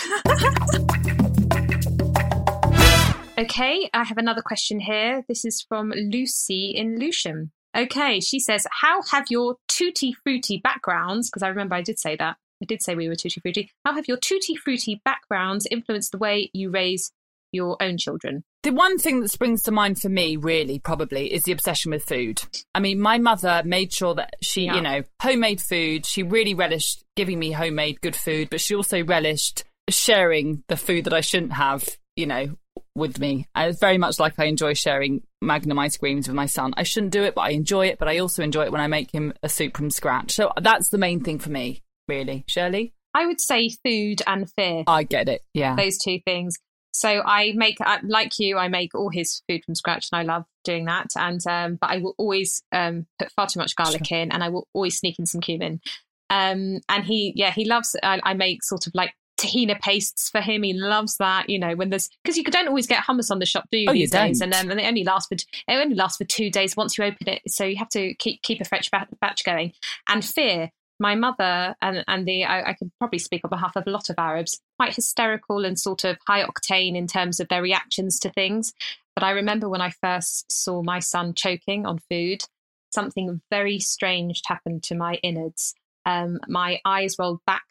okay, 3.37 3.89
I 3.93 4.03
have 4.03 4.17
another 4.17 4.41
question 4.41 4.79
here. 4.79 5.23
This 5.27 5.45
is 5.45 5.61
from 5.61 5.91
Lucy 5.95 6.71
in 6.75 6.99
Lewisham. 6.99 7.51
Okay, 7.75 8.19
she 8.19 8.39
says, 8.39 8.67
How 8.81 9.01
have 9.11 9.27
your 9.29 9.55
tutti 9.67 10.13
frutti 10.23 10.59
backgrounds, 10.63 11.29
because 11.29 11.43
I 11.43 11.47
remember 11.47 11.75
I 11.75 11.81
did 11.81 11.99
say 11.99 12.15
that. 12.17 12.37
I 12.61 12.65
did 12.65 12.81
say 12.81 12.93
we 12.95 13.07
were 13.07 13.15
tutti 13.15 13.39
frutti. 13.39 13.71
How 13.85 13.93
have 13.93 14.07
your 14.07 14.17
tutti 14.17 14.55
frutti 14.55 15.01
backgrounds 15.05 15.65
influenced 15.71 16.11
the 16.11 16.17
way 16.17 16.49
you 16.53 16.69
raise 16.69 17.11
your 17.51 17.77
own 17.81 17.97
children? 17.97 18.43
The 18.63 18.71
one 18.71 18.97
thing 18.97 19.21
that 19.21 19.29
springs 19.29 19.63
to 19.63 19.71
mind 19.71 19.99
for 20.01 20.09
me, 20.09 20.35
really, 20.35 20.79
probably, 20.79 21.33
is 21.33 21.43
the 21.43 21.51
obsession 21.53 21.91
with 21.91 22.03
food. 22.03 22.41
I 22.75 22.79
mean, 22.79 22.99
my 22.99 23.17
mother 23.17 23.61
made 23.65 23.93
sure 23.93 24.15
that 24.15 24.33
she, 24.41 24.65
Yeah. 24.65 24.75
you 24.75 24.81
know, 24.81 25.03
homemade 25.21 25.61
food. 25.61 26.05
She 26.05 26.23
really 26.23 26.53
relished 26.53 27.03
giving 27.15 27.39
me 27.39 27.51
homemade 27.51 28.01
good 28.01 28.15
food, 28.15 28.49
but 28.49 28.59
she 28.61 28.75
also 28.75 29.03
relished 29.03 29.63
sharing 29.89 30.63
the 30.67 30.77
food 30.77 31.05
that 31.05 31.13
I 31.13 31.21
shouldn't 31.21 31.53
have, 31.53 31.87
you 32.15 32.25
know, 32.25 32.57
with 32.95 33.17
me. 33.19 33.47
It's 33.55 33.79
very 33.79 33.97
much 33.97 34.19
like 34.19 34.33
I 34.37 34.45
enjoy 34.45 34.73
sharing 34.73 35.21
Magnum 35.41 35.79
ice 35.79 35.95
creams 35.95 36.27
with 36.27 36.35
my 36.35 36.47
son. 36.47 36.73
I 36.75 36.83
shouldn't 36.83 37.13
do 37.13 37.23
it, 37.23 37.33
but 37.33 37.41
I 37.41 37.51
enjoy 37.51 37.87
it. 37.87 37.97
But 37.97 38.09
I 38.09 38.17
also 38.19 38.43
enjoy 38.43 38.65
it 38.65 38.71
when 38.73 38.81
I 38.81 38.87
make 38.87 39.09
him 39.11 39.33
a 39.41 39.47
soup 39.47 39.77
from 39.77 39.89
scratch. 39.89 40.33
So 40.33 40.51
that's 40.61 40.89
the 40.89 40.97
main 40.97 41.23
thing 41.23 41.39
for 41.39 41.49
me, 41.49 41.81
really. 42.09 42.43
Shirley, 42.47 42.93
I 43.13 43.25
would 43.25 43.39
say 43.39 43.69
food 43.85 44.21
and 44.27 44.51
fear. 44.57 44.83
I 44.85 45.03
get 45.03 45.29
it. 45.29 45.41
Yeah. 45.53 45.75
those 45.77 45.97
two 45.97 46.19
things. 46.25 46.55
So 46.91 47.22
I 47.25 47.53
make, 47.55 47.79
uh, 47.81 48.00
like 48.03 48.39
you, 48.39 48.58
I 48.58 48.67
make 48.67 48.96
all 48.96 49.10
his 49.10 49.41
food 49.48 49.63
from 49.65 49.75
scratch, 49.75 50.10
and 50.12 50.19
I 50.19 50.24
love 50.34 50.46
doing 50.63 50.86
that. 50.86 51.12
And 51.15 51.46
um, 51.48 51.77
but 51.79 51.89
I 51.89 51.98
will 51.98 52.15
always 52.17 52.63
um, 52.72 53.05
put 53.19 53.31
far 53.31 53.48
too 53.48 53.60
much 53.60 53.75
garlic 53.75 54.12
in, 54.12 54.31
and 54.31 54.43
I 54.43 54.50
will 54.50 54.67
always 54.74 54.98
sneak 54.98 55.19
in 55.19 55.25
some 55.25 55.41
cumin. 55.41 55.81
Um, 56.29 56.79
and 56.89 57.05
he, 57.05 57.34
yeah, 57.36 57.51
he 57.51 57.65
loves. 57.65 57.96
I, 58.03 58.19
I 58.24 58.34
make 58.34 58.63
sort 58.63 58.88
of 58.88 58.93
like 58.96 59.13
tahina 59.39 59.79
pastes 59.79 60.29
for 60.29 60.41
him. 60.41 60.63
He 60.63 60.74
loves 60.74 61.17
that. 61.17 61.50
You 61.50 61.60
know, 61.60 61.75
when 61.75 61.89
there's 61.89 62.10
because 62.24 62.38
you 62.38 62.43
don't 62.43 62.67
always 62.67 62.88
get 62.88 63.03
hummus 63.03 63.31
on 63.31 63.39
the 63.39 63.46
shop, 63.46 63.67
do 63.72 63.77
you? 63.77 63.89
Oh, 63.89 63.93
you 63.93 64.08
days? 64.08 64.39
don't. 64.39 64.53
And, 64.53 64.53
um, 64.53 64.72
and 64.72 64.79
they 64.79 64.88
only 64.88 65.03
last 65.03 65.29
for 65.29 65.36
it 65.36 65.46
only 65.67 65.96
lasts 65.96 66.17
for 66.17 66.25
two 66.25 66.50
days 66.50 66.75
once 66.75 66.98
you 66.98 67.03
open 67.03 67.29
it. 67.29 67.41
So 67.48 67.65
you 67.65 67.77
have 67.77 67.89
to 67.89 68.13
keep 68.15 68.41
keep 68.41 68.62
a 68.62 68.65
fresh 68.65 68.89
batch 68.89 69.43
going. 69.43 69.74
And 70.08 70.24
fear 70.24 70.72
my 70.99 71.15
mother 71.15 71.75
and 71.81 72.03
and 72.07 72.27
the 72.27 72.43
I, 72.43 72.71
I 72.71 72.73
can 72.73 72.91
probably 72.99 73.19
speak 73.19 73.41
on 73.43 73.49
behalf 73.49 73.75
of 73.75 73.87
a 73.87 73.89
lot 73.89 74.09
of 74.09 74.15
Arabs, 74.17 74.59
quite 74.77 74.95
hysterical 74.95 75.65
and 75.65 75.79
sort 75.79 76.03
of 76.03 76.17
high 76.27 76.43
octane 76.43 76.95
in 76.95 77.07
terms 77.07 77.39
of 77.39 77.47
their 77.47 77.61
reactions 77.61 78.19
to 78.19 78.29
things. 78.29 78.73
But 79.15 79.23
I 79.23 79.31
remember 79.31 79.69
when 79.69 79.81
I 79.81 79.91
first 80.01 80.51
saw 80.51 80.81
my 80.81 80.99
son 80.99 81.33
choking 81.33 81.85
on 81.85 81.99
food, 82.09 82.43
something 82.91 83.41
very 83.49 83.79
strange 83.79 84.41
happened 84.45 84.83
to 84.83 84.95
my 84.95 85.15
innards. 85.23 85.73
Um, 86.05 86.39
my 86.47 86.79
eyes 86.85 87.15
rolled 87.19 87.41
back 87.45 87.63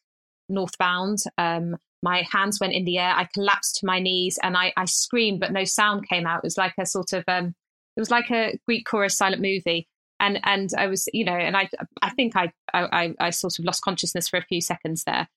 northbound. 0.48 1.18
Um, 1.36 1.76
my 2.02 2.26
hands 2.30 2.60
went 2.60 2.74
in 2.74 2.84
the 2.84 2.98
air. 2.98 3.12
I 3.14 3.28
collapsed 3.32 3.76
to 3.76 3.86
my 3.86 3.98
knees 3.98 4.38
and 4.42 4.56
I, 4.56 4.72
I 4.76 4.84
screamed, 4.84 5.40
but 5.40 5.52
no 5.52 5.64
sound 5.64 6.08
came 6.08 6.26
out. 6.26 6.38
It 6.38 6.44
was 6.44 6.58
like 6.58 6.74
a 6.78 6.86
sort 6.86 7.12
of 7.12 7.24
um, 7.26 7.54
it 7.96 8.00
was 8.00 8.10
like 8.10 8.30
a 8.30 8.58
Greek 8.66 8.86
chorus 8.86 9.16
silent 9.16 9.42
movie 9.42 9.88
and 10.20 10.40
and 10.44 10.70
I 10.76 10.86
was, 10.86 11.08
you 11.12 11.24
know, 11.24 11.36
and 11.36 11.56
I 11.56 11.68
I 12.02 12.10
think 12.10 12.34
I 12.36 12.52
I, 12.72 13.14
I 13.18 13.30
sort 13.30 13.58
of 13.58 13.64
lost 13.64 13.82
consciousness 13.82 14.28
for 14.28 14.38
a 14.38 14.44
few 14.44 14.60
seconds 14.60 15.04
there. 15.04 15.28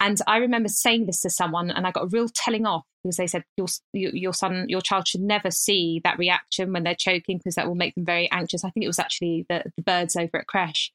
And 0.00 0.18
I 0.26 0.36
remember 0.36 0.68
saying 0.68 1.06
this 1.06 1.20
to 1.22 1.30
someone, 1.30 1.70
and 1.70 1.86
I 1.86 1.90
got 1.90 2.04
a 2.04 2.08
real 2.08 2.28
telling 2.32 2.66
off 2.66 2.84
because 3.02 3.16
they 3.16 3.26
said 3.26 3.44
your 3.56 3.66
your 3.92 4.32
son, 4.32 4.66
your 4.68 4.80
child 4.80 5.08
should 5.08 5.20
never 5.20 5.50
see 5.50 6.00
that 6.04 6.18
reaction 6.18 6.72
when 6.72 6.84
they're 6.84 6.94
choking 6.94 7.38
because 7.38 7.56
that 7.56 7.66
will 7.66 7.74
make 7.74 7.94
them 7.94 8.04
very 8.04 8.30
anxious. 8.30 8.64
I 8.64 8.70
think 8.70 8.84
it 8.84 8.88
was 8.88 9.00
actually 9.00 9.44
the, 9.48 9.64
the 9.76 9.82
birds 9.82 10.14
over 10.14 10.38
at 10.38 10.46
Creche, 10.46 10.92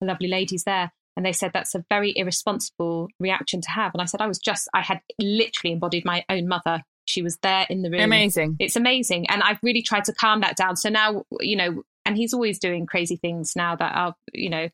the 0.00 0.06
lovely 0.06 0.28
ladies 0.28 0.62
there, 0.64 0.92
and 1.16 1.26
they 1.26 1.32
said 1.32 1.50
that's 1.52 1.74
a 1.74 1.84
very 1.90 2.12
irresponsible 2.16 3.08
reaction 3.18 3.60
to 3.60 3.70
have. 3.70 3.92
And 3.92 4.00
I 4.00 4.04
said 4.04 4.20
I 4.20 4.28
was 4.28 4.38
just 4.38 4.68
I 4.72 4.82
had 4.82 5.00
literally 5.18 5.72
embodied 5.72 6.04
my 6.04 6.24
own 6.28 6.46
mother. 6.46 6.82
She 7.06 7.22
was 7.22 7.36
there 7.42 7.66
in 7.68 7.82
the 7.82 7.90
room. 7.90 8.00
Amazing. 8.00 8.56
It's 8.60 8.76
amazing, 8.76 9.28
and 9.30 9.42
I've 9.42 9.58
really 9.64 9.82
tried 9.82 10.04
to 10.04 10.14
calm 10.14 10.42
that 10.42 10.56
down. 10.56 10.76
So 10.76 10.90
now, 10.90 11.24
you 11.40 11.56
know, 11.56 11.82
and 12.06 12.16
he's 12.16 12.34
always 12.34 12.58
doing 12.58 12.86
crazy 12.86 13.16
things 13.16 13.52
now 13.56 13.76
that 13.76 13.94
are, 13.94 14.14
you 14.32 14.50
know, 14.50 14.68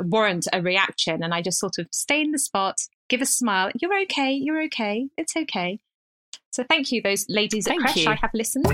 warrant 0.00 0.46
a 0.52 0.62
reaction. 0.62 1.22
And 1.22 1.34
I 1.34 1.42
just 1.42 1.58
sort 1.58 1.78
of 1.78 1.88
stay 1.92 2.20
in 2.20 2.30
the 2.32 2.38
spot, 2.38 2.76
give 3.08 3.20
a 3.20 3.26
smile. 3.26 3.70
You're 3.80 4.00
okay. 4.02 4.32
You're 4.32 4.62
okay. 4.64 5.08
It's 5.16 5.36
okay. 5.36 5.80
So 6.50 6.64
thank 6.68 6.90
you, 6.92 7.02
those 7.02 7.26
ladies 7.28 7.66
Thank 7.66 7.84
at 7.84 7.90
Creche. 7.92 8.04
you. 8.04 8.10
I 8.10 8.14
have 8.16 8.30
listened. 8.34 8.66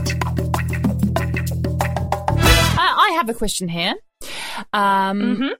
Uh, 2.76 2.76
I 2.78 3.12
have 3.16 3.28
a 3.28 3.34
question 3.34 3.68
here. 3.68 3.94
Um, 4.72 5.20
Mhm. 5.36 5.50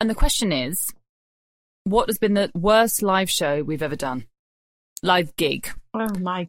And 0.00 0.10
the 0.10 0.14
question 0.14 0.52
is 0.52 0.88
what 1.84 2.08
has 2.08 2.18
been 2.18 2.34
the 2.34 2.50
worst 2.54 3.02
live 3.02 3.30
show 3.30 3.62
we've 3.62 3.82
ever 3.82 3.96
done? 3.96 4.26
Live 5.02 5.34
gig. 5.36 5.68
Oh 5.94 6.08
my 6.20 6.48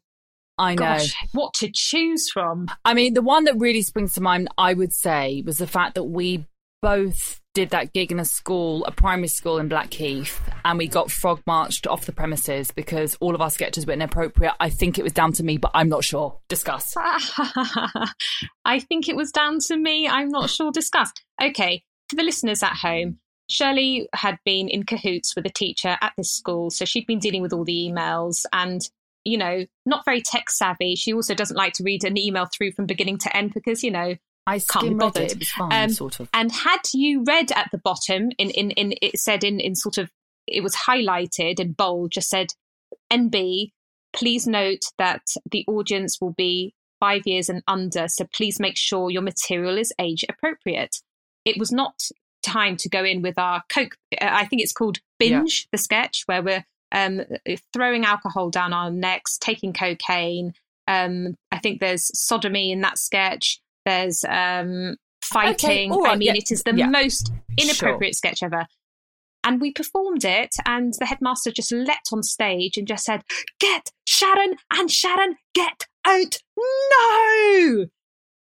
I 0.57 0.75
know. 0.75 0.77
gosh, 0.77 1.13
what 1.33 1.53
to 1.55 1.69
choose 1.73 2.29
from? 2.29 2.67
I 2.85 2.93
mean, 2.93 3.13
the 3.13 3.21
one 3.21 3.45
that 3.45 3.59
really 3.59 3.81
springs 3.81 4.13
to 4.13 4.21
mind, 4.21 4.49
I 4.57 4.73
would 4.73 4.93
say, 4.93 5.43
was 5.45 5.57
the 5.57 5.67
fact 5.67 5.95
that 5.95 6.03
we 6.03 6.45
both 6.81 7.39
did 7.53 7.69
that 7.69 7.93
gig 7.93 8.11
in 8.11 8.19
a 8.19 8.25
school, 8.25 8.83
a 8.85 8.91
primary 8.91 9.27
school 9.27 9.57
in 9.57 9.67
Blackheath, 9.67 10.41
and 10.65 10.77
we 10.77 10.87
got 10.87 11.11
frog 11.11 11.41
marched 11.45 11.87
off 11.87 12.05
the 12.05 12.11
premises 12.11 12.71
because 12.71 13.15
all 13.21 13.35
of 13.35 13.41
our 13.41 13.49
sketches 13.49 13.85
were 13.85 13.93
inappropriate. 13.93 14.53
I 14.59 14.69
think 14.69 14.97
it 14.97 15.03
was 15.03 15.13
down 15.13 15.33
to 15.33 15.43
me, 15.43 15.57
but 15.57 15.71
I'm 15.73 15.87
not 15.87 16.03
sure. 16.03 16.39
Discuss. 16.49 16.93
I 18.65 18.79
think 18.79 19.07
it 19.07 19.15
was 19.15 19.31
down 19.31 19.59
to 19.67 19.77
me. 19.77 20.07
I'm 20.07 20.29
not 20.29 20.49
sure. 20.49 20.71
Discuss. 20.71 21.11
Okay, 21.41 21.83
for 22.09 22.15
the 22.15 22.23
listeners 22.23 22.63
at 22.63 22.73
home, 22.73 23.19
Shirley 23.49 24.07
had 24.13 24.37
been 24.43 24.67
in 24.67 24.83
cahoots 24.83 25.35
with 25.35 25.45
a 25.45 25.51
teacher 25.51 25.97
at 26.01 26.13
this 26.17 26.31
school, 26.31 26.69
so 26.71 26.85
she'd 26.85 27.07
been 27.07 27.19
dealing 27.19 27.41
with 27.41 27.53
all 27.53 27.65
the 27.65 27.89
emails 27.89 28.45
and. 28.51 28.81
You 29.25 29.37
know, 29.37 29.65
not 29.85 30.03
very 30.05 30.21
tech 30.21 30.49
savvy. 30.49 30.95
She 30.95 31.13
also 31.13 31.33
doesn't 31.33 31.55
like 31.55 31.73
to 31.73 31.83
read 31.83 32.03
an 32.03 32.17
email 32.17 32.45
through 32.45 32.73
from 32.73 32.85
beginning 32.85 33.17
to 33.19 33.35
end 33.35 33.53
because, 33.53 33.83
you 33.83 33.91
know, 33.91 34.15
I 34.45 34.59
Can't 34.59 34.89
be 34.89 34.93
bothered. 34.95 35.31
it. 35.31 35.43
Fine, 35.45 35.83
Um, 35.85 35.89
sort 35.89 36.19
of. 36.19 36.29
and 36.33 36.51
had 36.51 36.81
you 36.93 37.23
read 37.25 37.51
at 37.53 37.69
the 37.71 37.77
bottom, 37.77 38.29
in, 38.37 38.49
in, 38.49 38.71
in 38.71 38.93
it 39.01 39.17
said 39.17 39.43
in, 39.45 39.59
in 39.61 39.75
sort 39.75 39.97
of, 39.97 40.11
it 40.47 40.61
was 40.61 40.75
highlighted 40.75 41.61
in 41.61 41.71
bold, 41.71 42.11
just 42.11 42.27
said, 42.29 42.47
NB, 43.11 43.71
please 44.13 44.45
note 44.45 44.81
that 44.97 45.21
the 45.49 45.63
audience 45.67 46.17
will 46.19 46.33
be 46.33 46.73
five 46.99 47.21
years 47.25 47.47
and 47.47 47.63
under, 47.67 48.07
so 48.09 48.25
please 48.35 48.59
make 48.59 48.77
sure 48.77 49.09
your 49.09 49.21
material 49.21 49.77
is 49.77 49.93
age 49.99 50.25
appropriate. 50.27 50.97
It 51.45 51.57
was 51.57 51.71
not 51.71 51.93
time 52.43 52.75
to 52.77 52.89
go 52.89 53.03
in 53.05 53.21
with 53.21 53.37
our 53.39 53.63
Coke, 53.69 53.95
uh, 54.21 54.27
I 54.29 54.45
think 54.45 54.61
it's 54.61 54.73
called 54.73 54.97
Binge, 55.19 55.67
the 55.71 55.77
sketch, 55.77 56.23
where 56.25 56.41
we're 56.43 56.65
um, 56.93 57.21
throwing 57.73 58.05
alcohol 58.05 58.49
down 58.49 58.71
our 58.71 58.91
necks, 58.91 59.37
taking 59.37 59.73
cocaine. 59.73 60.53
Um, 60.87 61.35
I 61.51 61.59
think 61.59 61.79
there's 61.79 62.11
sodomy 62.17 62.71
in 62.71 62.81
that 62.81 62.97
sketch. 62.97 63.59
There's 63.85 64.23
um, 64.27 64.97
fighting. 65.21 65.91
all 65.91 66.05
I 66.05 66.15
mean, 66.15 66.27
yeah, 66.27 66.33
it 66.35 66.51
is 66.51 66.63
the 66.63 66.75
yeah. 66.75 66.87
most 66.87 67.31
inappropriate 67.57 68.15
sketch 68.15 68.43
ever. 68.43 68.67
And 69.45 69.59
we 69.59 69.73
performed 69.73 70.23
it, 70.23 70.55
and 70.65 70.93
the 70.99 71.05
headmaster 71.05 71.51
just 71.51 71.71
leapt 71.73 72.09
on 72.13 72.23
stage 72.23 72.77
and 72.77 72.87
just 72.87 73.03
said, 73.03 73.23
Get 73.59 73.91
Sharon 74.07 74.55
and 74.71 74.89
Sharon, 74.89 75.35
get 75.53 75.87
out. 76.05 76.37
No! 76.57 77.87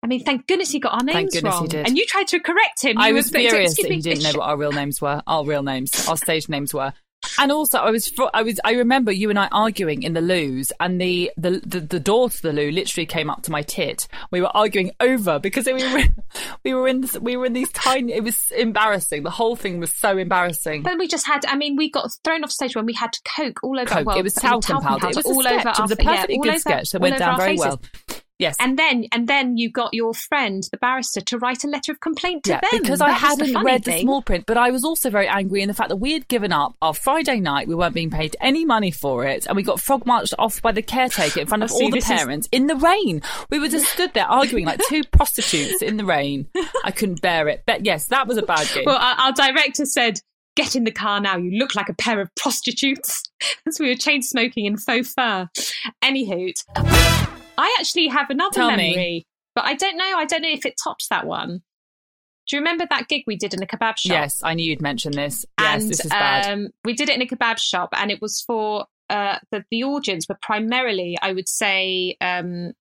I 0.02 0.08
mean, 0.08 0.24
thank 0.24 0.48
goodness 0.48 0.72
he 0.72 0.80
got 0.80 0.94
our 0.94 1.04
names 1.04 1.34
goodness 1.34 1.54
he 1.54 1.60
wrong. 1.60 1.68
did. 1.68 1.86
And 1.86 1.98
you 1.98 2.06
tried 2.06 2.28
to 2.30 2.40
correct 2.40 2.84
him. 2.84 2.98
I 2.98 3.12
was 3.12 3.30
furious 3.30 3.76
that 3.78 3.92
he 3.92 4.00
didn't 4.00 4.24
know 4.24 4.40
what 4.40 4.48
our 4.48 4.58
real 4.58 4.72
names 4.72 5.02
were. 5.02 5.22
Our 5.28 5.44
real 5.44 5.64
names, 5.64 6.08
our 6.08 6.18
stage 6.18 6.50
names 6.50 6.74
were. 6.74 6.94
And 7.40 7.52
also, 7.52 7.78
I 7.80 7.92
was, 7.92 8.12
I 8.34 8.44
was, 8.44 8.60
I 8.64 8.74
remember 8.74 9.12
you 9.12 9.30
and 9.30 9.38
I 9.38 9.48
arguing 9.52 10.04
in 10.04 10.14
the 10.14 10.22
loos, 10.22 10.72
and 10.80 11.00
the, 11.00 11.32
the, 11.38 11.62
the, 11.66 11.80
the 11.80 12.00
door 12.00 12.30
to 12.30 12.42
the 12.42 12.54
loo 12.54 12.72
literally 12.72 13.06
came 13.06 13.30
up 13.30 13.44
to 13.44 13.52
my 13.52 13.62
tit. 13.62 14.08
We 14.32 14.42
were 14.42 14.56
arguing 14.56 14.92
over 15.00 15.40
because 15.40 15.66
we 15.66 15.74
were, 15.74 16.04
we 16.64 16.74
were 16.74 16.88
in, 16.88 17.02
this, 17.02 17.18
we 17.20 17.38
were 17.38 17.46
in 17.46 17.54
these 17.54 17.72
tiny. 17.72 18.14
It 18.14 18.24
was 18.24 18.52
embarrassing. 18.52 19.24
The 19.24 19.30
whole 19.30 19.56
thing 19.56 19.80
was 19.80 19.94
so 19.94 20.18
embarrassing. 20.18 20.84
But 20.84 20.98
we 20.98 21.08
just 21.08 21.28
had, 21.28 21.46
I 21.46 21.56
mean, 21.56 21.76
we 21.76 21.90
got 21.90 22.10
thrown 22.24 22.44
off 22.44 22.52
stage 22.52 22.76
when 22.76 22.86
we 22.86 22.94
had 22.94 23.12
Coke 23.36 23.60
all 23.64 23.80
over. 23.80 23.90
Coke. 23.90 24.06
Well, 24.08 24.18
it 24.18 24.24
was 24.24 24.34
talcum 24.34 24.82
powder. 24.82 25.10
It 25.10 25.16
was 25.16 25.26
a 25.26 25.30
all 25.30 25.42
sketch. 25.42 25.54
over 25.54 25.70
it 25.70 25.82
was 25.82 25.92
our, 25.92 25.94
a 25.94 26.04
perfectly 26.04 26.36
yeah, 26.36 26.42
good 26.42 26.50
over- 26.50 26.60
sketch 26.60 26.92
that 26.92 27.02
went 27.02 27.18
down 27.18 27.38
very 27.38 27.58
faces. 27.58 27.66
well. 27.66 27.82
Yes. 28.40 28.56
And 28.60 28.78
then 28.78 29.06
and 29.12 29.28
then 29.28 29.58
you 29.58 29.72
got 29.72 29.94
your 29.94 30.14
friend, 30.14 30.64
the 30.72 30.78
barrister, 30.78 31.22
to 31.22 31.40
write 31.40 31.64
a 31.64 31.68
letter 31.68 31.92
of 31.92 32.00
complaint 32.00 32.44
to 32.44 32.52
yeah, 32.52 32.60
them. 32.72 32.82
because 32.84 33.00
That 33.00 33.10
I 33.10 33.12
hadn't 33.14 33.52
funny 33.54 33.66
read 33.66 33.84
the 33.84 34.00
small 34.02 34.22
print, 34.22 34.46
but 34.46 34.58
I 34.58 34.70
was 34.70 34.84
also 34.84 35.10
very 35.10 35.28
angry 35.28 35.62
in 35.64 35.68
the 35.68 35.74
fact 35.74 35.90
that 35.90 35.96
we 35.98 36.14
had 36.14 36.28
given 36.28 36.52
up 36.52 36.76
our 36.82 36.94
Friday 36.94 37.40
night. 37.40 37.68
We 37.68 37.74
weren't 37.76 37.96
being 37.96 38.12
paid 38.12 38.36
any 38.40 38.64
money 38.64 38.92
for 38.92 39.26
it, 39.26 39.48
and 39.48 39.56
we 39.56 39.64
got 39.64 39.82
frog 39.82 40.06
marched 40.06 40.36
off 40.38 40.62
by 40.62 40.72
the 40.72 40.84
caretaker 40.84 41.40
in 41.40 41.48
front 41.48 41.64
of 41.64 41.72
See, 41.72 41.84
all 41.86 41.90
the 41.90 41.96
this 41.98 42.10
is- 42.10 42.16
parents 42.18 42.50
in 42.52 42.68
the 42.68 42.76
rain. 42.76 43.22
We 43.50 43.58
were 43.60 43.70
just 43.70 43.88
stood 43.92 44.14
there 44.14 44.28
arguing 44.28 44.66
like 44.66 44.82
two 44.88 45.02
prostitutes 45.12 45.82
in 45.82 45.98
the 45.98 46.06
rain. 46.06 46.48
I 46.84 46.92
couldn't 46.92 47.22
bear 47.22 47.48
it. 47.48 47.64
But 47.66 47.86
yes, 47.86 48.06
that 48.08 48.28
was 48.28 48.38
a 48.38 48.44
bad 48.44 48.68
game. 48.74 48.84
Well, 48.86 48.98
our, 48.98 49.16
our 49.28 49.32
director 49.34 49.86
said, 49.86 50.20
"Get 50.56 50.76
in 50.76 50.84
the 50.84 50.92
car 50.92 51.20
now. 51.20 51.38
You 51.38 51.58
look 51.58 51.74
like 51.76 51.90
a 51.90 51.96
pair 51.96 52.22
of 52.22 52.30
prostitutes." 52.36 53.24
As 53.68 53.80
we 53.80 53.90
were 53.90 53.96
chain 53.96 54.22
smoking 54.22 54.66
in 54.66 54.78
faux 54.78 55.14
fur. 55.14 55.48
Anywho, 56.04 56.52
I 57.58 57.76
actually 57.80 58.08
have 58.08 58.30
another 58.30 58.54
Tell 58.54 58.72
me. 58.72 58.92
memory, 58.92 59.28
but 59.56 59.66
I 59.66 59.74
don't 59.74 59.98
know. 59.98 60.14
I 60.18 60.26
don't 60.26 60.42
know 60.42 60.50
if 60.50 60.66
it 60.66 60.76
tops 60.82 61.08
that 61.10 61.26
one. 61.26 61.62
Do 62.50 62.56
you 62.56 62.62
remember 62.62 62.86
that 62.90 63.08
gig 63.10 63.24
we 63.28 63.36
did 63.36 63.54
in 63.54 63.62
a 63.62 63.66
kebab 63.66 63.98
shop? 63.98 64.12
yes, 64.12 64.42
I 64.44 64.54
knew 64.54 64.70
you'd 64.70 64.82
mention 64.82 65.12
this. 65.12 65.46
Yes, 65.60 65.82
and 65.82 65.92
this 65.92 66.06
is 66.06 66.10
bad. 66.12 66.46
Um, 66.52 66.70
we 66.86 66.94
did 66.94 67.10
it 67.10 67.16
in 67.16 67.22
a 67.22 67.26
kebab 67.28 67.58
shop, 67.58 67.90
and 67.94 68.10
it 68.12 68.22
was 68.22 68.42
for 68.48 68.86
uh, 69.10 69.40
the 69.52 69.66
the 69.72 69.84
audience 69.84 70.28
were 70.30 70.38
primarily, 70.42 71.18
I 71.22 71.34
would 71.34 71.50
say, 71.50 72.16
um, 72.22 72.72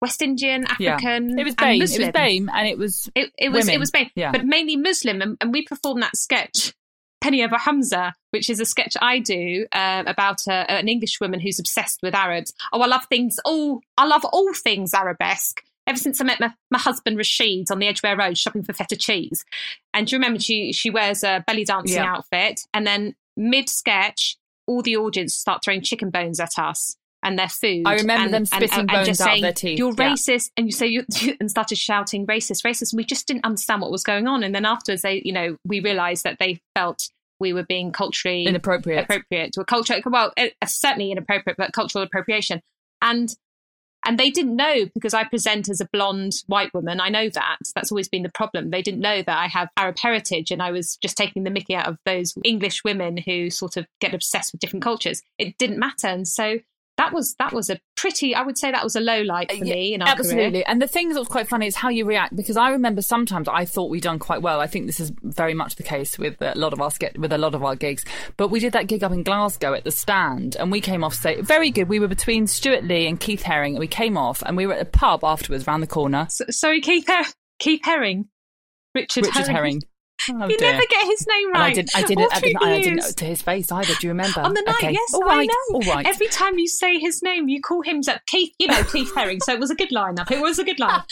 West 0.00 0.22
Indian, 0.22 0.66
Yeah. 0.78 0.94
African, 0.94 1.38
it 1.38 1.44
was 1.44 1.54
and 1.58 1.66
BAME. 1.66 1.76
It 1.76 1.80
was 1.80 2.08
BAME, 2.10 2.48
and 2.54 2.68
it 2.68 2.78
was 2.78 3.10
It, 3.14 3.32
it 3.38 3.48
was 3.50 3.64
Women. 3.66 3.74
it 3.74 3.78
was 3.78 3.90
BAME, 3.90 4.10
Yeah. 4.14 4.32
but 4.32 4.44
mainly 4.44 4.76
Muslim, 4.76 5.20
and, 5.22 5.36
and 5.40 5.52
we 5.52 5.62
performed 5.64 6.02
that 6.02 6.16
sketch. 6.16 6.72
Penny 7.24 7.42
over 7.42 7.56
Hamza, 7.56 8.12
which 8.32 8.50
is 8.50 8.60
a 8.60 8.66
sketch 8.66 8.98
I 9.00 9.18
do 9.18 9.66
uh, 9.72 10.02
about 10.06 10.46
a, 10.46 10.70
an 10.70 10.88
English 10.88 11.20
woman 11.22 11.40
who's 11.40 11.58
obsessed 11.58 12.00
with 12.02 12.14
Arabs. 12.14 12.52
Oh, 12.70 12.82
I 12.82 12.86
love 12.86 13.06
things. 13.06 13.38
all. 13.46 13.80
I 13.96 14.04
love 14.04 14.26
all 14.26 14.52
things 14.52 14.92
Arabesque. 14.92 15.62
Ever 15.86 15.96
since 15.96 16.20
I 16.20 16.24
met 16.24 16.38
my, 16.38 16.52
my 16.70 16.78
husband 16.78 17.16
Rashid 17.16 17.70
on 17.70 17.78
the 17.78 17.86
Edgware 17.86 18.18
Road 18.18 18.36
shopping 18.36 18.62
for 18.62 18.74
feta 18.74 18.96
cheese, 18.96 19.42
and 19.94 20.06
do 20.06 20.14
you 20.14 20.18
remember 20.18 20.38
she 20.38 20.74
she 20.74 20.90
wears 20.90 21.24
a 21.24 21.42
belly 21.46 21.64
dancing 21.64 21.96
Yeah. 21.96 22.12
outfit, 22.14 22.60
and 22.74 22.86
then 22.86 23.14
mid 23.38 23.70
sketch, 23.70 24.36
all 24.66 24.82
the 24.82 24.96
audience 24.98 25.34
start 25.34 25.64
throwing 25.64 25.80
chicken 25.80 26.10
bones 26.10 26.40
at 26.40 26.58
us 26.58 26.96
and 27.24 27.38
their 27.38 27.48
food. 27.48 27.82
I 27.86 27.94
remember 27.94 28.24
and, 28.24 28.32
them 28.34 28.38
and- 28.42 28.48
spitting 28.48 28.78
and 28.80 28.88
bones 28.88 29.06
just 29.08 29.20
out 29.20 29.24
saying, 29.28 29.42
their 29.42 29.52
teeth. 29.52 29.78
You're 29.78 29.94
Yeah. 29.98 30.12
racist, 30.12 30.50
and 30.56 30.66
you 30.66 30.72
say 30.72 30.86
you 30.88 31.04
and 31.40 31.50
started 31.50 31.76
shouting 31.78 32.26
racist, 32.26 32.64
racist. 32.64 32.92
And 32.92 32.98
we 32.98 33.04
just 33.04 33.26
didn't 33.26 33.44
understand 33.44 33.80
what 33.82 33.90
was 33.90 34.04
going 34.04 34.28
on. 34.28 34.44
And 34.44 34.54
then 34.54 34.64
afterwards, 34.64 35.02
they, 35.02 35.22
you 35.24 35.32
know, 35.32 35.56
we 35.64 35.80
realised 35.80 36.24
that 36.24 36.38
they 36.38 36.60
felt 36.76 37.08
we 37.40 37.52
were 37.52 37.64
being 37.64 37.90
culturally 37.90 38.44
inappropriate. 38.44 39.04
appropriate 39.04 39.52
to 39.54 39.60
a 39.60 39.64
culture. 39.64 40.00
Well, 40.06 40.32
certainly 40.64 41.10
inappropriate, 41.10 41.56
but 41.56 41.72
cultural 41.72 42.04
appropriation. 42.04 42.60
And 43.02 43.34
and 44.06 44.18
they 44.18 44.28
didn't 44.30 44.54
know 44.54 44.84
because 44.94 45.14
I 45.14 45.24
present 45.24 45.70
as 45.70 45.80
a 45.80 45.88
blonde 45.90 46.34
white 46.46 46.74
woman. 46.74 47.00
I 47.00 47.08
know 47.08 47.30
that. 47.30 47.56
That's 47.74 47.90
always 47.90 48.06
been 48.08 48.22
the 48.22 48.28
problem. 48.28 48.70
They 48.70 48.82
didn't 48.82 49.00
know 49.00 49.22
that 49.22 49.38
I 49.38 49.46
have 49.48 49.70
Arab 49.78 49.96
heritage 49.98 50.50
and 50.50 50.62
I 50.62 50.72
was 50.72 50.96
just 50.98 51.16
taking 51.16 51.44
the 51.44 51.50
mickey 51.50 51.74
out 51.74 51.86
of 51.86 51.96
those 52.04 52.34
English 52.44 52.84
women 52.84 53.16
who 53.16 53.48
sort 53.48 53.78
of 53.78 53.86
get 54.02 54.12
obsessed 54.12 54.52
with 54.52 54.60
different 54.60 54.82
cultures. 54.82 55.22
It 55.38 55.56
didn't 55.56 55.78
matter. 55.78 56.06
And 56.08 56.28
so 56.28 56.58
that 56.96 57.12
was 57.12 57.34
that 57.38 57.52
was 57.52 57.70
a 57.70 57.78
pretty 57.96 58.34
I 58.34 58.42
would 58.42 58.56
say 58.56 58.70
that 58.70 58.84
was 58.84 58.94
a 58.94 59.00
low 59.00 59.22
light 59.22 59.50
for 59.50 59.64
Yeah, 59.64 59.74
me 59.74 59.94
in 59.94 60.02
our 60.02 60.08
Absolutely. 60.08 60.50
career. 60.50 60.64
And 60.66 60.80
the 60.80 60.86
thing 60.86 61.08
that 61.08 61.18
was 61.18 61.26
quite 61.28 61.48
funny 61.48 61.66
is 61.66 61.74
how 61.74 61.88
you 61.88 62.04
react 62.04 62.36
because 62.36 62.56
I 62.56 62.70
remember 62.70 63.02
sometimes 63.02 63.48
I 63.48 63.64
thought 63.64 63.90
we'd 63.90 64.02
done 64.04 64.18
quite 64.18 64.42
well. 64.42 64.60
I 64.60 64.66
think 64.68 64.86
this 64.86 65.00
is 65.00 65.12
very 65.22 65.54
much 65.54 65.74
the 65.76 65.82
case 65.82 66.18
with 66.18 66.40
a 66.40 66.52
lot 66.56 66.72
of 66.72 66.80
our 66.80 66.92
with 67.18 67.32
a 67.32 67.38
lot 67.38 67.54
of 67.54 67.64
our 67.64 67.74
gigs. 67.74 68.04
But 68.36 68.48
we 68.48 68.60
did 68.60 68.72
that 68.74 68.86
gig 68.86 69.02
up 69.02 69.12
in 69.12 69.22
Glasgow 69.24 69.74
at 69.74 69.84
the 69.84 69.90
stand 69.90 70.56
and 70.56 70.70
we 70.70 70.80
came 70.80 71.02
off 71.02 71.14
stage 71.14 71.44
very 71.44 71.70
good. 71.70 71.88
We 71.88 71.98
were 71.98 72.08
between 72.08 72.46
Stewart 72.46 72.84
Lee 72.84 73.06
and 73.08 73.18
Keith 73.18 73.42
Herring 73.42 73.74
and 73.74 73.80
we 73.80 73.88
came 73.88 74.16
off 74.16 74.42
and 74.46 74.56
we 74.56 74.66
were 74.66 74.74
at 74.74 74.82
a 74.82 74.84
pub 74.84 75.24
afterwards 75.24 75.66
round 75.66 75.82
the 75.82 75.86
corner. 75.88 76.26
So, 76.30 76.44
sorry, 76.50 76.80
Keith, 76.80 77.08
Her- 77.08 77.24
Keith 77.58 77.80
Herring. 77.84 78.26
Richard, 78.94 79.26
Richard 79.26 79.48
Herring. 79.48 79.82
Oh, 80.30 80.48
You 80.48 80.56
dear. 80.56 80.72
never 80.72 80.84
get 80.88 81.04
his 81.06 81.26
name 81.26 81.46
and 81.48 81.54
right. 81.54 81.70
I 81.70 81.74
did 81.74 81.90
I 81.94 82.02
did 82.02 82.18
it 82.18 82.28
at 82.32 82.40
the, 82.42 82.52
through 82.52 82.66
I 82.68 82.80
didn't 82.80 83.16
to 83.18 83.24
his 83.26 83.42
face 83.42 83.70
either. 83.70 83.92
Do 83.94 84.06
you 84.06 84.10
remember? 84.12 84.40
On 84.40 84.54
the 84.54 84.62
night, 84.62 84.76
Okay. 84.76 84.92
yes, 84.92 85.12
all 85.12 85.28
I 85.28 85.44
know. 85.44 85.54
All 85.74 85.80
right. 85.82 86.06
Every 86.06 86.28
time 86.28 86.58
you 86.58 86.66
say 86.66 86.98
his 86.98 87.22
name, 87.22 87.48
you 87.48 87.60
call 87.60 87.82
him 87.82 88.00
Keith. 88.26 88.54
You 88.58 88.68
know 88.68 88.82
Keith 88.84 89.12
Herring, 89.16 89.40
so 89.40 89.52
it 89.52 89.60
was 89.60 89.70
a 89.70 89.74
good 89.74 89.90
lineup. 89.90 90.30
It 90.30 90.40
was 90.40 90.58
a 90.58 90.64
good 90.64 90.78
lineup. 90.78 91.04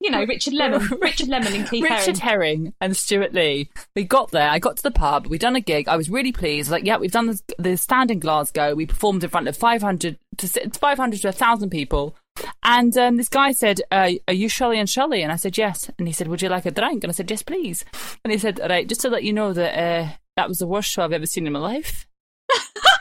You 0.00 0.10
know 0.10 0.24
Richard 0.24 0.54
Lemon, 0.54 0.86
Richard 1.00 1.28
Lemon, 1.28 1.52
and 1.52 1.68
Keith 1.68 1.82
Richard 1.82 2.18
Herring. 2.18 2.64
Herring 2.66 2.74
and 2.80 2.96
Stewart 2.96 3.32
Lee. 3.34 3.70
We 3.96 4.04
got 4.04 4.30
there. 4.30 4.48
I 4.50 4.58
got 4.60 4.76
to 4.76 4.82
the 4.84 4.90
pub. 4.92 5.26
We'd 5.26 5.40
done 5.40 5.56
a 5.56 5.60
gig. 5.60 5.88
I 5.88 5.96
was 5.96 6.08
really 6.08 6.30
pleased. 6.32 6.70
Like, 6.70 6.84
yeah, 6.84 6.98
we've 6.98 7.10
done 7.10 7.26
the, 7.26 7.40
the 7.58 7.76
stand 7.76 8.10
in 8.12 8.20
Glasgow. 8.20 8.74
We 8.74 8.86
performed 8.86 9.24
in 9.24 9.30
front 9.30 9.48
of 9.48 9.56
500 9.56 10.16
to 10.36 10.48
si- 10.48 10.60
500 10.72 11.20
to 11.22 11.28
a 11.28 11.30
1,000 11.30 11.70
people. 11.70 12.14
And 12.62 12.96
um, 12.96 13.16
this 13.16 13.28
guy 13.28 13.52
said, 13.52 13.80
uh, 13.92 14.10
Are 14.26 14.34
you 14.34 14.48
Shirley 14.48 14.78
and 14.78 14.88
Shirley? 14.88 15.22
And 15.22 15.30
I 15.32 15.36
said, 15.36 15.56
Yes. 15.56 15.90
And 15.98 16.08
he 16.08 16.12
said, 16.12 16.28
Would 16.28 16.42
you 16.42 16.48
like 16.48 16.66
a 16.66 16.70
drink? 16.70 17.04
And 17.04 17.10
I 17.10 17.14
said, 17.14 17.30
Yes, 17.30 17.42
please. 17.42 17.84
And 18.24 18.32
he 18.32 18.38
said, 18.38 18.60
Right, 18.68 18.88
just 18.88 19.00
to 19.02 19.08
let 19.08 19.24
you 19.24 19.32
know 19.32 19.52
that 19.52 19.78
uh, 19.78 20.08
that 20.36 20.48
was 20.48 20.58
the 20.58 20.66
worst 20.66 20.90
show 20.90 21.04
I've 21.04 21.12
ever 21.12 21.26
seen 21.26 21.46
in 21.46 21.52
my 21.52 21.58
life. 21.60 22.06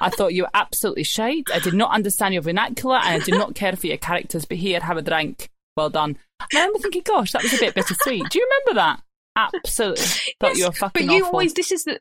I 0.02 0.10
thought 0.10 0.34
you 0.34 0.43
were 0.43 0.50
absolutely 0.54 1.04
shite. 1.04 1.48
I 1.54 1.60
did 1.60 1.74
not 1.74 1.91
understand 1.91 2.34
your 2.34 2.43
vernacular 2.43 2.98
and 2.98 3.22
I 3.22 3.26
did 3.26 3.36
not 3.36 3.56
care 3.56 3.76
for 3.76 3.88
your 3.88 3.98
characters, 3.98 4.46
but 4.46 4.58
here, 4.58 4.80
have 4.82 4.98
a 4.98 5.02
drink. 5.02 5.50
Well 5.78 5.89
done. 5.89 6.17
And 6.41 6.48
I 6.54 6.60
remember 6.65 6.80
thinking, 6.80 7.04
gosh, 7.06 7.32
that 7.32 7.43
was 7.43 7.54
a 7.54 7.58
bit 7.58 7.74
bittersweet. 7.76 8.30
Do 8.30 8.39
you 8.39 8.46
remember 8.65 8.82
that? 8.82 9.02
Absolutely. 9.36 10.04
Thought 10.39 10.50
Yes, 10.50 10.58
you 10.60 10.65
were 10.65 10.72
fucking 10.74 11.08
but 11.08 11.13
you 11.13 11.22
awful. 11.24 11.36
always 11.36 11.54
this 11.54 11.72
is 11.72 11.86
the 11.86 12.00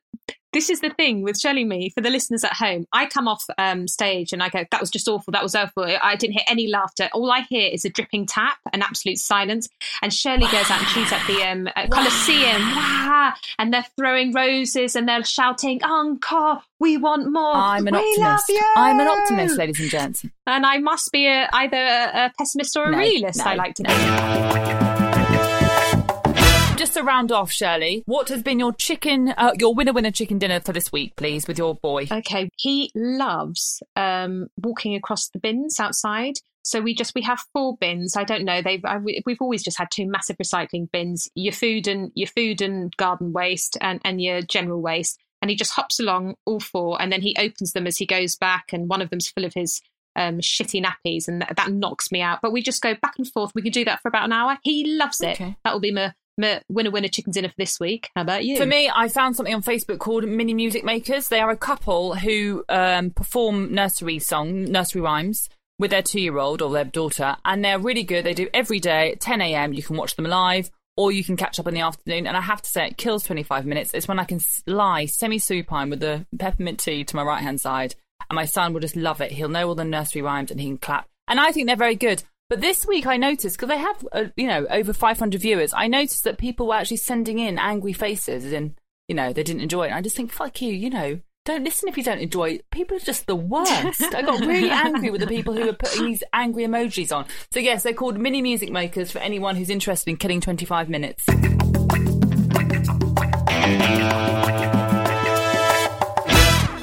this 0.53 0.69
is 0.69 0.81
the 0.81 0.91
thing 0.91 1.23
with 1.23 1.39
Shelley 1.39 1.65
me 1.65 1.91
for 1.91 2.01
the 2.03 2.11
listeners 2.11 2.45
at 2.45 2.53
home. 2.53 2.87
I 2.93 3.07
come 3.07 3.27
off 3.27 3.45
um, 3.59 3.89
stage 3.89 4.33
and 4.33 4.43
I 4.43 4.49
go, 4.51 4.65
"That 4.71 4.81
was 4.81 4.91
just 4.91 5.09
awful. 5.09 5.33
That 5.33 5.43
was 5.43 5.55
awful." 5.55 5.85
I 6.03 6.17
didn't 6.17 6.35
hear 6.35 6.45
any 6.49 6.67
laughter. 6.69 7.09
All 7.15 7.31
I 7.31 7.41
hear 7.43 7.71
is 7.73 7.85
a 7.85 7.91
dripping 7.91 8.27
tap 8.27 8.59
and 8.73 8.83
absolute 8.83 9.19
silence. 9.19 9.69
And 10.03 10.13
Shirley 10.13 10.47
goes 10.53 10.71
out 10.71 10.81
and 10.81 10.89
she's 10.89 11.13
at 11.13 11.27
the 11.27 11.43
um, 11.43 11.69
at 11.75 11.91
Colosseum, 11.91 12.61
wow, 12.61 13.33
and 13.59 13.73
they're 13.73 13.87
throwing 13.97 14.33
roses 14.33 14.95
and 14.95 15.09
they're 15.09 15.25
shouting, 15.25 15.83
"Encore! 15.83 16.61
We 16.79 16.97
want 16.97 17.31
more. 17.33 17.55
I'm 17.55 17.87
an 17.87 17.95
we 17.95 18.01
optimist. 18.01 18.49
you." 18.49 18.63
I'm 18.77 19.01
an 19.01 19.09
optimist, 19.09 19.57
ladies 19.57 19.81
and 19.81 19.89
gents. 19.91 20.27
And 20.47 20.67
I 20.67 20.79
must 20.79 21.13
be 21.13 21.27
a, 21.27 21.49
either 21.53 21.77
a, 21.77 22.33
pessimist 22.37 22.77
or 22.77 22.85
a 22.85 22.91
No, 22.91 22.99
realist. 22.99 23.39
no, 23.39 23.45
I 23.45 23.55
like 23.55 23.75
to 23.77 23.83
be. 23.85 24.92
Just 26.93 27.01
to 27.01 27.07
round 27.07 27.33
off, 27.33 27.51
Shirley, 27.51 28.03
what 28.05 28.29
has 28.29 28.43
been 28.43 28.59
your 28.59 28.75
chicken, 28.75 29.31
uh, 29.39 29.53
your 29.59 29.75
winner 29.75 29.95
winner 29.95 30.11
chicken 30.11 30.37
dinner 30.39 30.61
for 30.61 30.75
this 30.75 30.93
week, 30.93 31.17
please, 31.17 31.49
with 31.49 31.57
your 31.57 31.75
boy? 31.75 32.07
Okay, 32.13 32.51
he 32.59 32.93
loves 32.95 33.83
um, 33.97 34.49
walking 34.59 34.95
across 34.95 35.31
the 35.31 35.39
bins 35.39 35.81
outside. 35.81 36.35
So 36.65 36.83
we 36.83 36.95
just 36.95 37.15
we 37.15 37.23
have 37.23 37.41
four 37.55 37.79
bins. 37.79 38.15
I 38.15 38.25
don't 38.25 38.45
know. 38.45 38.61
They've 38.61 38.85
I, 38.85 38.99
we- 38.99 39.23
we've 39.25 39.41
always 39.41 39.63
just 39.63 39.79
had 39.79 39.89
two 39.91 40.07
massive 40.07 40.37
recycling 40.37 40.91
bins: 40.93 41.31
your 41.35 41.55
food 41.55 41.89
and 41.89 42.13
your 42.15 42.29
food 42.29 42.61
and 42.61 42.95
garden 42.99 43.33
waste, 43.33 43.79
and 43.81 43.99
and 44.05 44.21
your 44.21 44.43
general 44.43 44.83
waste. 44.83 45.19
And 45.41 45.51
he 45.51 45.57
just 45.57 45.73
hops 45.73 45.99
along 45.99 46.35
all 46.45 46.61
four, 46.61 47.01
and 47.01 47.11
then 47.11 47.23
he 47.23 47.35
opens 47.39 47.73
them 47.73 47.87
as 47.87 47.97
he 47.97 48.05
goes 48.05 48.37
back. 48.37 48.67
And 48.71 48.87
one 48.91 49.01
of 49.01 49.09
them's 49.09 49.31
full 49.31 49.47
of 49.47 49.55
his 49.55 49.81
um, 50.15 50.41
shitty 50.41 50.85
nappies, 50.85 51.27
and 51.27 51.41
that, 51.41 51.55
that 51.57 51.73
knocks 51.73 52.13
me 52.13 52.21
out. 52.21 52.41
But 52.43 52.53
we 52.53 52.61
just 52.61 52.83
go 52.83 52.95
back 53.01 53.15
and 53.17 53.27
forth. 53.27 53.53
We 53.55 53.63
can 53.63 53.73
do 53.73 53.87
that 53.87 54.03
for 54.03 54.09
about 54.09 54.27
an 54.27 54.33
hour. 54.33 54.59
He 54.63 54.85
loves 54.95 55.23
it. 55.23 55.41
Okay. 55.41 55.57
That 55.65 55.73
will 55.73 55.81
be 55.81 55.91
my 55.91 56.13
winner 56.39 56.91
winner 56.91 57.09
chicken 57.09 57.33
dinner 57.33 57.49
for 57.49 57.55
this 57.59 57.79
week. 57.79 58.11
How 58.15 58.23
about 58.23 58.45
you? 58.45 58.57
For 58.57 58.67
me, 58.67 58.91
I 58.95 59.09
found 59.09 59.37
something 59.37 59.55
on 59.55 59.63
Facebook 59.63 59.99
called 59.99 60.27
Mini 60.27 60.55
Music 60.55 60.85
Makers. 60.85 61.29
They 61.29 61.41
are 61.41 61.51
a 61.51 61.57
couple 61.57 62.15
who 62.15 62.65
um, 62.69 63.11
perform 63.11 63.75
nursery 63.75 64.19
song, 64.19 64.65
nursery 64.65 65.01
rhymes 65.01 65.49
with 65.79 65.91
their 65.91 66.03
two-year-old 66.03 66.63
or 66.63 66.71
their 66.71 66.85
daughter, 66.85 67.37
and 67.45 67.65
they're 67.65 67.79
really 67.79 68.05
good. 68.05 68.25
They 68.25 68.35
do 68.35 68.49
every 68.55 68.79
day 68.79 69.13
at 69.13 69.21
10 69.21 69.41
a.m. 69.41 69.73
You 69.73 69.83
can 69.83 69.97
watch 69.97 70.15
them 70.17 70.27
live, 70.27 70.71
or 70.97 71.11
you 71.11 71.25
can 71.25 71.37
catch 71.37 71.59
up 71.59 71.67
in 71.67 71.75
the 71.75 71.81
afternoon. 71.81 72.27
And 72.27 72.37
I 72.37 72.41
have 72.41 72.63
to 72.63 72.71
say, 72.71 72.87
it 72.87 72.97
kills 72.97 73.25
25 73.25 73.67
minutes. 73.67 73.93
It's 73.93 74.07
when 74.07 74.19
I 74.19 74.25
can 74.25 74.41
lie 74.67 75.07
semi-supine 75.07 75.91
with 75.91 76.01
the 76.01 76.27
peppermint 76.39 76.79
tea 76.79 77.05
to 77.05 77.17
my 77.17 77.23
right-hand 77.23 77.61
side, 77.61 77.95
and 78.31 78.37
my 78.37 78.45
son 78.45 78.73
will 78.73 78.81
just 78.81 78.97
love 78.97 79.21
it. 79.21 79.33
He'll 79.33 79.49
know 79.49 79.69
all 79.69 79.75
the 79.75 79.85
nursery 79.85 80.23
rhymes 80.23 80.51
and 80.51 80.61
he 80.61 80.69
can 80.69 80.79
clap. 80.79 81.09
And 81.29 81.41
I 81.41 81.53
think 81.53 81.67
they're 81.67 81.77
very 81.77 81.97
good. 81.97 82.23
But 82.53 82.61
this 82.61 82.85
week 82.85 83.07
I 83.07 83.17
noticed 83.17 83.57
because 83.57 83.71
they 83.71 83.79
have, 83.79 84.07
uh, 84.13 84.25
you 84.37 84.47
know, 84.47 84.67
over 84.69 84.93
500 84.93 85.41
viewers. 85.41 85.73
I 85.75 85.87
noticed 85.87 86.25
that 86.25 86.37
people 86.37 86.67
were 86.67 86.75
actually 86.75 86.99
sending 86.99 87.39
in 87.39 87.59
angry 87.59 87.95
faces, 87.95 88.53
and 88.53 88.79
you 89.09 89.15
know, 89.15 89.33
they 89.33 89.43
didn't 89.43 89.63
enjoy 89.63 89.85
it. 89.85 89.87
And 89.87 89.95
I 89.95 90.03
just 90.03 90.17
think, 90.17 90.31
fuck 90.31 90.61
you, 90.61 90.71
you 90.71 90.91
know, 90.91 91.21
don't 91.47 91.65
listen 91.65 91.89
if 91.89 91.97
you 91.97 92.03
don't 92.03 92.19
enjoy 92.19 92.51
it. 92.51 92.71
People 92.71 92.99
are 92.99 93.01
just 93.01 93.27
the 93.27 93.35
worst. 93.35 94.03
I 94.15 94.21
got 94.21 94.41
really 94.41 94.69
angry 94.71 95.09
with 95.09 95.23
the 95.23 95.27
people 95.27 95.55
who 95.55 95.65
were 95.65 95.73
putting 95.73 96.05
these 96.05 96.23
angry 96.35 96.65
emojis 96.65 97.11
on. 97.11 97.25
So 97.51 97.59
yes, 97.59 97.85
they're 97.85 97.95
called 97.95 98.19
mini 98.19 98.43
music 98.43 98.71
makers 98.71 99.11
for 99.11 99.21
anyone 99.21 99.57
who's 99.57 99.71
interested 99.71 100.11
in 100.11 100.19
killing 100.19 100.43
25 100.43 100.91
minutes. 100.91 101.27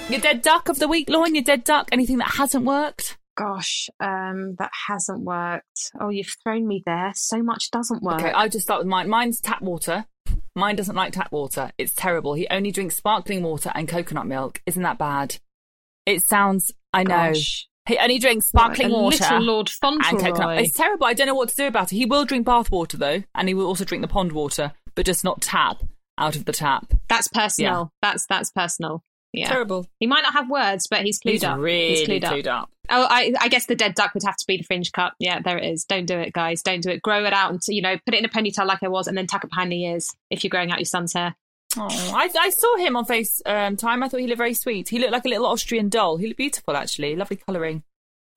Your 0.09 0.19
dead 0.19 0.41
duck 0.41 0.67
of 0.67 0.79
the 0.79 0.87
week, 0.87 1.07
Lauren. 1.11 1.35
Your 1.35 1.43
dead 1.43 1.63
duck. 1.63 1.89
Anything 1.91 2.17
that 2.17 2.31
hasn't 2.31 2.65
worked? 2.65 3.18
Gosh, 3.39 3.89
um, 4.01 4.55
that 4.59 4.71
hasn't 4.87 5.23
worked. 5.23 5.91
Oh, 5.97 6.09
you've 6.09 6.35
thrown 6.43 6.67
me 6.67 6.83
there. 6.85 7.13
So 7.15 7.41
much 7.41 7.71
doesn't 7.71 8.03
work. 8.03 8.19
Okay, 8.19 8.31
I'll 8.31 8.49
just 8.49 8.65
start 8.65 8.79
with 8.81 8.87
mine. 8.87 9.07
Mine's 9.07 9.39
tap 9.39 9.61
water. 9.61 10.05
Mine 10.57 10.75
doesn't 10.75 10.95
like 10.95 11.13
tap 11.13 11.31
water. 11.31 11.71
It's 11.77 11.93
terrible. 11.93 12.33
He 12.33 12.47
only 12.49 12.71
drinks 12.71 12.97
sparkling 12.97 13.41
water 13.41 13.71
and 13.73 13.87
coconut 13.87 14.27
milk. 14.27 14.61
Isn't 14.65 14.83
that 14.83 14.97
bad? 14.97 15.37
It 16.05 16.21
sounds. 16.21 16.73
I 16.91 17.03
know. 17.03 17.31
Gosh. 17.31 17.67
He 17.87 17.97
only 17.97 18.19
drinks 18.19 18.47
sparkling 18.47 18.91
a 18.91 18.93
water. 18.93 19.23
Little 19.23 19.41
Lord 19.43 19.71
and 19.81 20.01
coconut. 20.01 20.21
Fauntleroy. 20.21 20.63
It's 20.63 20.75
terrible. 20.75 21.05
I 21.05 21.13
don't 21.13 21.27
know 21.27 21.35
what 21.35 21.47
to 21.49 21.55
do 21.55 21.67
about 21.67 21.93
it. 21.93 21.95
He 21.95 22.05
will 22.05 22.25
drink 22.25 22.45
bath 22.45 22.69
water 22.69 22.97
though, 22.97 23.23
and 23.33 23.47
he 23.47 23.53
will 23.53 23.67
also 23.67 23.85
drink 23.85 24.01
the 24.01 24.09
pond 24.09 24.33
water, 24.33 24.73
but 24.95 25.05
just 25.05 25.23
not 25.23 25.41
tap 25.41 25.81
out 26.17 26.35
of 26.35 26.43
the 26.43 26.51
tap. 26.51 26.93
That's 27.07 27.29
personal. 27.29 27.93
That's 28.01 28.25
that's 28.27 28.51
personal. 28.51 29.03
Yeah. 29.31 29.47
Terrible. 29.47 29.87
He 29.99 30.07
might 30.07 30.23
not 30.23 30.33
have 30.33 30.49
words, 30.49 30.87
but 30.87 31.03
he's 31.03 31.19
clued 31.21 31.31
He's 31.31 31.43
up. 31.43 31.57
really 31.57 31.95
he's 31.95 32.07
clued, 32.07 32.23
clued 32.23 32.47
up. 32.47 32.63
up. 32.63 32.69
Oh, 32.89 33.05
I, 33.09 33.33
I 33.39 33.47
guess 33.49 33.65
the 33.67 33.75
dead 33.75 33.93
duck 33.93 34.13
would 34.13 34.23
have 34.23 34.37
to 34.37 34.45
be 34.47 34.57
the 34.57 34.63
fringe 34.63 34.91
cut. 34.91 35.13
Yeah, 35.19 35.39
there 35.41 35.57
it 35.57 35.65
is. 35.71 35.85
Don't 35.85 36.05
do 36.05 36.17
it, 36.17 36.33
guys. 36.33 36.63
Don't 36.63 36.81
do 36.81 36.89
it. 36.89 37.01
Grow 37.01 37.23
it 37.25 37.33
out 37.33 37.51
and 37.51 37.61
you 37.67 37.81
know 37.81 37.95
put 38.05 38.15
it 38.15 38.19
in 38.19 38.25
a 38.25 38.29
ponytail 38.29 38.65
like 38.65 38.81
I 38.83 38.87
was, 38.87 39.07
and 39.07 39.17
then 39.17 39.27
tuck 39.27 39.43
it 39.43 39.49
behind 39.51 39.71
the 39.71 39.83
ears 39.83 40.15
if 40.29 40.43
you're 40.43 40.49
growing 40.49 40.71
out 40.71 40.79
your 40.79 40.85
son's 40.85 41.13
hair. 41.13 41.35
Oh, 41.77 41.87
I, 42.15 42.29
I 42.39 42.49
saw 42.49 42.77
him 42.77 42.95
on 42.95 43.05
Face 43.05 43.41
um, 43.45 43.77
Time. 43.77 44.01
I 44.01 44.09
thought 44.09 44.19
he 44.19 44.25
looked 44.27 44.39
very 44.39 44.55
sweet. 44.55 44.89
He 44.89 44.97
looked 44.97 45.11
like 45.11 45.25
a 45.25 45.29
little 45.29 45.45
Austrian 45.45 45.87
doll. 45.89 46.17
He 46.17 46.25
looked 46.27 46.37
beautiful, 46.39 46.75
actually. 46.75 47.15
Lovely 47.15 47.37
colouring. 47.37 47.83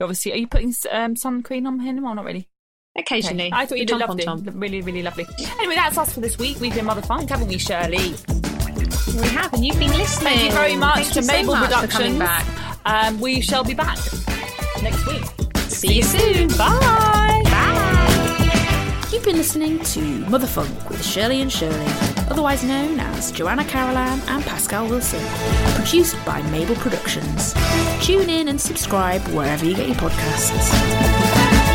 Obviously, 0.02 0.32
are 0.32 0.36
you 0.36 0.46
putting 0.46 0.74
um, 0.90 1.16
sun 1.16 1.42
cream 1.42 1.66
on 1.66 1.80
him 1.80 2.04
or 2.04 2.14
not 2.14 2.24
really? 2.26 2.48
Occasionally, 2.98 3.46
Okay. 3.46 3.56
I 3.56 3.64
thought 3.64 3.78
you 3.78 3.86
did 3.86 3.96
lovely. 3.98 4.26
Really, 4.52 4.82
really 4.82 5.02
lovely. 5.02 5.26
Anyway, 5.58 5.76
that's 5.76 5.96
us 5.96 6.12
for 6.12 6.20
this 6.20 6.36
week. 6.38 6.60
We've 6.60 6.74
been 6.74 6.84
Mother 6.84 7.00
Funk, 7.00 7.30
haven't 7.30 7.48
we, 7.48 7.56
Shirley? 7.56 8.14
We 9.18 9.28
have, 9.28 9.54
and 9.54 9.64
you've 9.64 9.78
been 9.78 9.92
listening. 9.92 10.34
Thank 10.34 10.42
you 10.42 10.52
very 10.52 10.76
much 10.76 11.06
Thank 11.06 11.08
to 11.14 11.20
you 11.20 11.22
so 11.22 11.32
Mabel 11.32 11.54
much 11.54 11.70
for 11.70 11.74
Productions. 11.74 11.92
coming 12.02 12.18
back. 12.18 12.46
Um, 12.84 13.20
we 13.20 13.40
shall 13.40 13.64
be 13.64 13.72
back 13.72 13.96
next 14.82 15.06
week. 15.06 15.24
See 15.68 15.94
you 15.94 16.02
soon. 16.02 16.48
Bye. 16.48 17.42
Bye. 17.44 19.08
You've 19.12 19.24
been 19.24 19.36
listening 19.36 19.78
to 19.80 20.00
Mother 20.28 20.46
Funk 20.46 20.90
with 20.90 21.04
Shirley 21.04 21.40
and 21.40 21.52
Shirley, 21.52 21.92
otherwise 22.30 22.64
known 22.64 22.98
as 22.98 23.30
Joanna 23.30 23.64
Carolan 23.64 24.20
and 24.26 24.42
Pascal 24.44 24.88
Wilson, 24.88 25.24
produced 25.74 26.16
by 26.24 26.42
Mabel 26.50 26.76
Productions. 26.76 27.54
Tune 28.04 28.28
in 28.28 28.48
and 28.48 28.60
subscribe 28.60 29.22
wherever 29.28 29.64
you 29.64 29.76
get 29.76 29.86
your 29.86 29.96
podcasts. 29.96 31.71